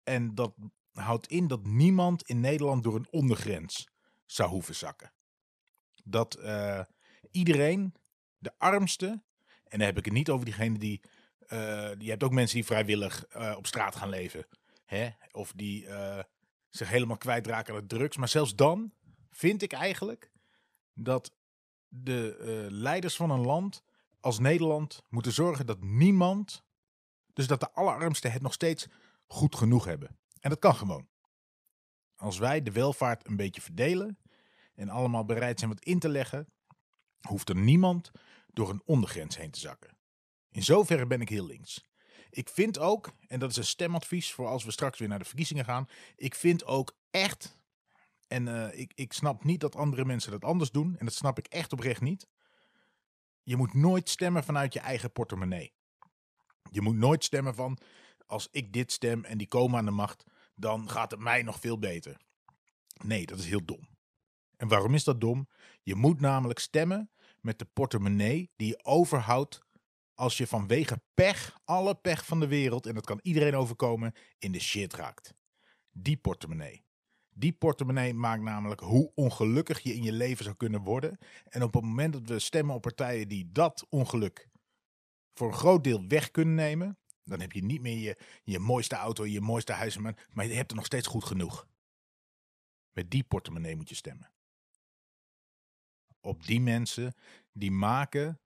[0.04, 0.56] En dat
[0.92, 3.88] houdt in dat niemand in Nederland door een ondergrens
[4.26, 5.14] zou hoeven zakken.
[6.04, 6.84] Dat uh,
[7.32, 7.96] iedereen,
[8.38, 9.08] de armste,
[9.64, 11.02] en dan heb ik het niet over diegene die.
[11.50, 14.46] Uh, je hebt ook mensen die vrijwillig uh, op straat gaan leven.
[14.86, 15.10] Hè?
[15.32, 15.88] Of die
[16.70, 18.18] zich helemaal kwijtraken aan de drugs.
[18.18, 18.94] Maar zelfs dan
[19.32, 20.32] vind ik eigenlijk
[20.94, 21.36] dat
[21.88, 23.84] de leiders van een land
[24.20, 26.64] als Nederland moeten zorgen dat niemand
[27.34, 28.88] dus dat de allerarmsten het nog steeds
[29.28, 30.18] goed genoeg hebben.
[30.40, 31.08] En dat kan gewoon.
[32.16, 34.18] Als wij de welvaart een beetje verdelen
[34.76, 36.48] en allemaal bereid zijn wat in te leggen,
[37.22, 38.12] hoeft er niemand
[38.48, 39.98] door een ondergrens heen te zakken.
[40.54, 41.86] In zoverre ben ik heel links.
[42.30, 45.26] Ik vind ook, en dat is een stemadvies voor als we straks weer naar de
[45.26, 47.58] verkiezingen gaan, ik vind ook echt,
[48.28, 51.38] en uh, ik, ik snap niet dat andere mensen dat anders doen, en dat snap
[51.38, 52.28] ik echt oprecht niet,
[53.44, 55.74] je moet nooit stemmen vanuit je eigen portemonnee.
[56.72, 57.78] Je moet nooit stemmen van,
[58.26, 60.24] als ik dit stem en die komen aan de macht,
[60.56, 62.18] dan gaat het mij nog veel beter.
[63.04, 63.88] Nee, dat is heel dom.
[64.58, 65.48] En waarom is dat dom?
[65.82, 67.12] Je moet namelijk stemmen
[67.42, 69.62] met de portemonnee die je overhoudt
[70.14, 74.52] als je vanwege pech, alle pech van de wereld, en dat kan iedereen overkomen, in
[74.52, 75.34] de shit raakt.
[75.92, 76.86] Die portemonnee.
[77.30, 81.18] Die portemonnee maakt namelijk hoe ongelukkig je in je leven zou kunnen worden.
[81.44, 84.50] En op het moment dat we stemmen op partijen die dat ongeluk
[85.34, 88.96] voor een groot deel weg kunnen nemen, dan heb je niet meer je, je mooiste
[88.96, 91.68] auto, je mooiste huis, maar, maar je hebt er nog steeds goed genoeg.
[92.92, 94.32] Met die portemonnee moet je stemmen.
[96.20, 97.16] Op die mensen
[97.52, 98.42] die maken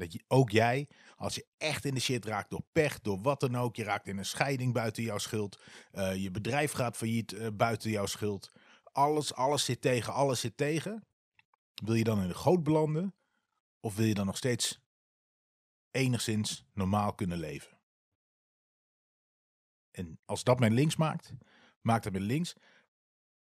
[0.00, 3.40] dat je, ook jij, als je echt in de shit raakt door pech, door wat
[3.40, 5.62] dan ook, je raakt in een scheiding buiten jouw schuld,
[5.92, 8.52] uh, je bedrijf gaat failliet uh, buiten jouw schuld,
[8.92, 11.06] alles, alles zit tegen, alles zit tegen.
[11.84, 13.14] Wil je dan in de goot belanden?
[13.80, 14.80] Of wil je dan nog steeds
[15.90, 17.78] enigszins normaal kunnen leven?
[19.90, 21.32] En als dat mij links maakt,
[21.80, 22.54] maakt het mij links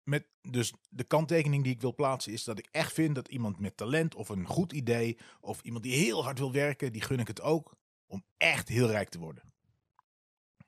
[0.09, 3.59] met, dus de kanttekening die ik wil plaatsen is dat ik echt vind dat iemand
[3.59, 7.18] met talent of een goed idee of iemand die heel hard wil werken, die gun
[7.18, 7.76] ik het ook
[8.06, 9.52] om echt heel rijk te worden.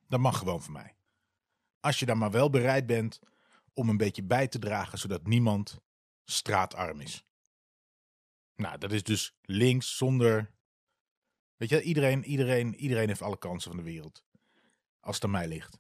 [0.08, 0.94] Dat mag gewoon voor mij.
[1.80, 3.20] Als je dan maar wel bereid bent
[3.74, 5.80] om een beetje bij te dragen zodat niemand
[6.24, 7.24] straatarm is.
[8.56, 10.50] Nou, dat is dus links zonder.
[11.56, 14.24] Weet je, iedereen, iedereen, iedereen heeft alle kansen van de wereld.
[15.00, 15.78] Als het aan mij ligt.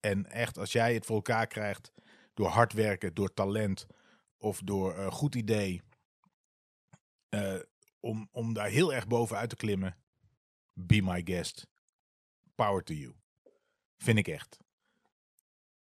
[0.00, 1.92] En echt, als jij het voor elkaar krijgt
[2.36, 3.86] door hard werken, door talent
[4.38, 5.82] of door een goed idee.
[7.30, 7.60] Uh,
[8.00, 9.96] om, om daar heel erg bovenuit te klimmen.
[10.72, 11.66] Be my guest.
[12.54, 13.14] Power to you.
[13.96, 14.58] Vind ik echt.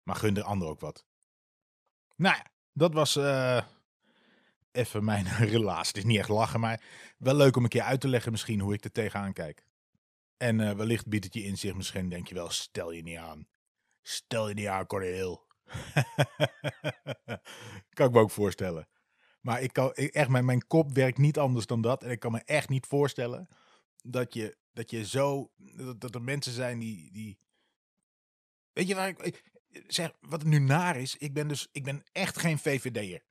[0.02, 1.04] Maar gun de ander ook wat.
[2.16, 3.62] Nou ja, dat was uh,
[4.72, 5.88] even mijn relaas.
[5.88, 6.82] Het is niet echt lachen, maar
[7.18, 9.66] wel leuk om een keer uit te leggen misschien hoe ik er tegenaan kijk.
[10.36, 11.76] En wellicht biedt het je inzicht.
[11.76, 13.48] Misschien denk je wel, stel je niet aan.
[14.02, 15.50] Stel je niet aan, Corneel.
[17.94, 18.88] kan ik me ook voorstellen.
[19.40, 22.02] Maar ik kan, echt, mijn, mijn kop werkt niet anders dan dat.
[22.02, 23.48] En ik kan me echt niet voorstellen
[24.02, 25.50] dat je, dat je zo.
[25.98, 27.38] Dat, er mensen zijn die, die.
[28.72, 29.50] Weet je waar ik.
[29.86, 31.16] Zeg, wat nu naar is.
[31.16, 31.68] Ik ben dus.
[31.72, 33.22] Ik ben echt geen VVD'er.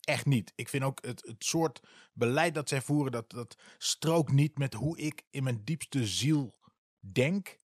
[0.00, 0.52] Echt niet.
[0.54, 1.80] Ik vind ook het, het soort
[2.12, 3.12] beleid dat zij voeren.
[3.12, 6.58] Dat, dat strookt niet met hoe ik in mijn diepste ziel
[7.00, 7.62] denk.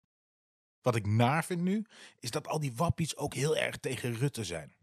[0.86, 1.84] Wat ik naar vind nu,
[2.20, 4.74] is dat al die wappies ook heel erg tegen Rutte zijn.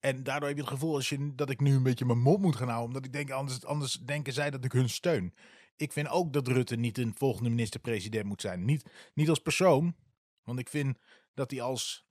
[0.00, 2.40] En daardoor heb je het gevoel als je, dat ik nu een beetje mijn mond
[2.40, 2.86] moet gaan houden.
[2.88, 5.34] Omdat ik denk, anders, anders denken zij dat ik hun steun.
[5.76, 8.64] Ik vind ook dat Rutte niet een volgende minister-president moet zijn.
[8.64, 9.96] Niet, niet als persoon.
[10.44, 10.98] Want ik vind
[11.34, 12.06] dat hij als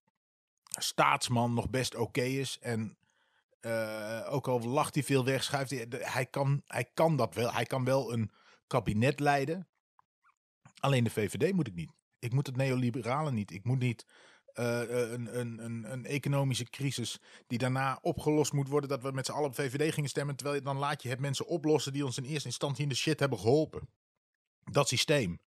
[0.67, 2.59] staatsman nog best oké is.
[2.59, 2.97] En
[3.61, 7.53] uh, ook al lacht hij veel weg, schuift hij, hij, kan, hij kan dat wel.
[7.53, 8.31] Hij kan wel een
[8.67, 9.67] kabinet leiden.
[10.79, 11.99] Alleen de VVD moet ik niet.
[12.21, 13.51] Ik moet het neoliberale niet.
[13.51, 14.05] Ik moet niet
[14.55, 14.79] uh,
[15.11, 18.89] een, een, een, een, economische crisis die daarna opgelost moet worden.
[18.89, 20.35] Dat we met z'n allen op VVD gingen stemmen.
[20.35, 22.95] Terwijl je dan laat je het mensen oplossen die ons in eerste instantie in de
[22.95, 23.89] shit hebben geholpen.
[24.63, 25.39] Dat systeem.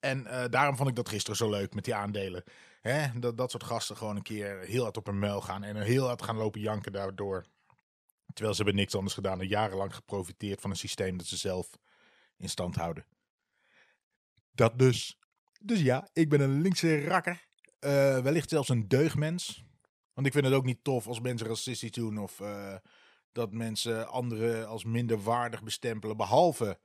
[0.00, 2.44] En uh, daarom vond ik dat gisteren zo leuk met die aandelen.
[2.80, 3.18] Hè?
[3.18, 5.62] Dat, dat soort gasten gewoon een keer heel hard op hun muil gaan.
[5.62, 7.44] En heel hard gaan lopen janken daardoor.
[8.32, 11.70] Terwijl ze hebben niks anders gedaan dan jarenlang geprofiteerd van een systeem dat ze zelf
[12.36, 13.06] in stand houden.
[14.50, 15.18] Dat dus.
[15.64, 17.46] Dus ja, ik ben een linkse rakker.
[17.80, 19.64] Uh, wellicht zelfs een deugmens.
[20.12, 22.76] Want ik vind het ook niet tof als mensen racistisch doen of uh,
[23.32, 26.16] dat mensen anderen als minder waardig bestempelen.
[26.16, 26.80] Behalve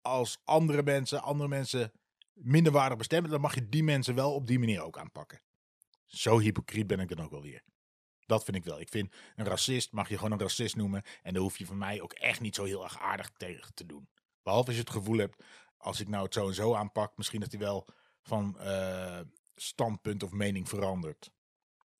[0.00, 1.92] als andere mensen andere mensen
[2.32, 5.40] minder waardig bestempelen, dan mag je die mensen wel op die manier ook aanpakken.
[6.06, 7.62] Zo hypocriet ben ik dan ook wel weer.
[8.26, 8.80] Dat vind ik wel.
[8.80, 11.02] Ik vind een racist mag je gewoon een racist noemen.
[11.22, 13.86] En daar hoef je van mij ook echt niet zo heel erg aardig tegen te
[13.86, 14.08] doen.
[14.42, 15.44] Behalve als je het gevoel hebt,
[15.78, 17.86] als ik nou het zo en zo aanpak, misschien dat hij wel
[18.22, 19.20] van uh,
[19.54, 21.30] standpunt of mening verandert.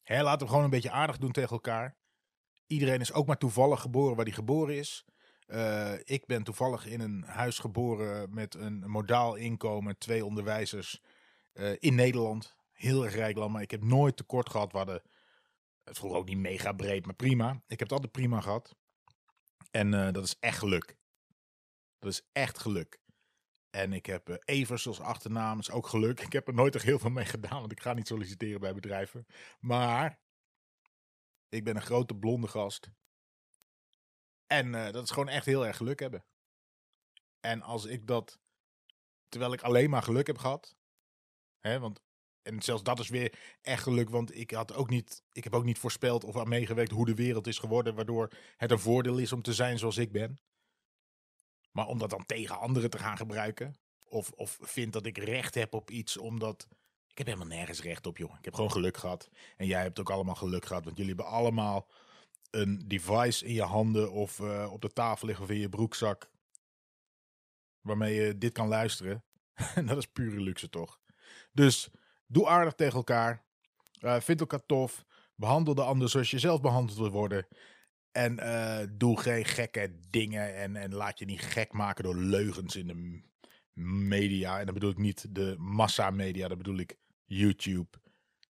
[0.02, 1.96] Hè, laten we gewoon een beetje aardig doen tegen elkaar.
[2.66, 5.04] Iedereen is ook maar toevallig geboren waar hij geboren is.
[5.46, 11.02] Uh, ik ben toevallig in een huis geboren met een modaal inkomen, twee onderwijzers
[11.54, 12.56] uh, in Nederland.
[12.72, 14.72] Heel erg rijk land, maar ik heb nooit tekort gehad.
[14.72, 15.02] We hadden
[15.84, 17.50] het vroeger ook niet mega breed, maar prima.
[17.50, 18.76] Ik heb het altijd prima gehad.
[19.70, 20.96] En dat is echt geluk.
[21.98, 23.00] Dat is echt geluk.
[23.70, 26.20] En ik heb uh, Evers als achternaam, is ook geluk.
[26.20, 28.74] Ik heb er nooit echt heel veel mee gedaan, want ik ga niet solliciteren bij
[28.74, 29.26] bedrijven.
[29.60, 30.20] Maar
[31.48, 32.90] ik ben een grote blonde gast.
[34.46, 36.24] En uh, dat is gewoon echt heel erg geluk hebben.
[37.40, 38.38] En als ik dat,
[39.28, 40.76] terwijl ik alleen maar geluk heb gehad.
[41.58, 42.00] Hè, want,
[42.42, 45.64] en zelfs dat is weer echt geluk, want ik, had ook niet, ik heb ook
[45.64, 47.94] niet voorspeld of aan meegewerkt hoe de wereld is geworden.
[47.94, 50.38] Waardoor het een voordeel is om te zijn zoals ik ben.
[51.78, 53.74] Maar om dat dan tegen anderen te gaan gebruiken.
[54.04, 56.68] Of, of vindt dat ik recht heb op iets omdat...
[57.06, 58.34] Ik heb helemaal nergens recht op, joh.
[58.38, 59.28] Ik heb gewoon geluk gehad.
[59.56, 60.84] En jij hebt ook allemaal geluk gehad.
[60.84, 61.88] Want jullie hebben allemaal
[62.50, 66.30] een device in je handen of uh, op de tafel liggen of in je broekzak.
[67.80, 69.24] Waarmee je dit kan luisteren.
[69.74, 71.00] En dat is pure luxe, toch?
[71.52, 71.88] Dus
[72.26, 73.44] doe aardig tegen elkaar.
[74.00, 75.04] Uh, vind elkaar tof.
[75.34, 77.46] Behandel de ander zoals je zelf behandeld wil worden.
[78.18, 80.56] En uh, doe geen gekke dingen.
[80.56, 83.22] En, en laat je niet gek maken door leugens in de
[83.82, 84.58] media.
[84.58, 86.48] En dan bedoel ik niet de massamedia.
[86.48, 87.98] Dat bedoel ik YouTube.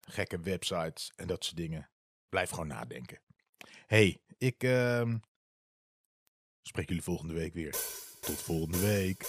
[0.01, 1.89] Gekke websites en dat soort dingen.
[2.29, 3.19] Blijf gewoon nadenken.
[3.88, 5.13] hey, ik uh,
[6.61, 7.75] spreek jullie volgende week weer.
[8.19, 9.25] Tot volgende week.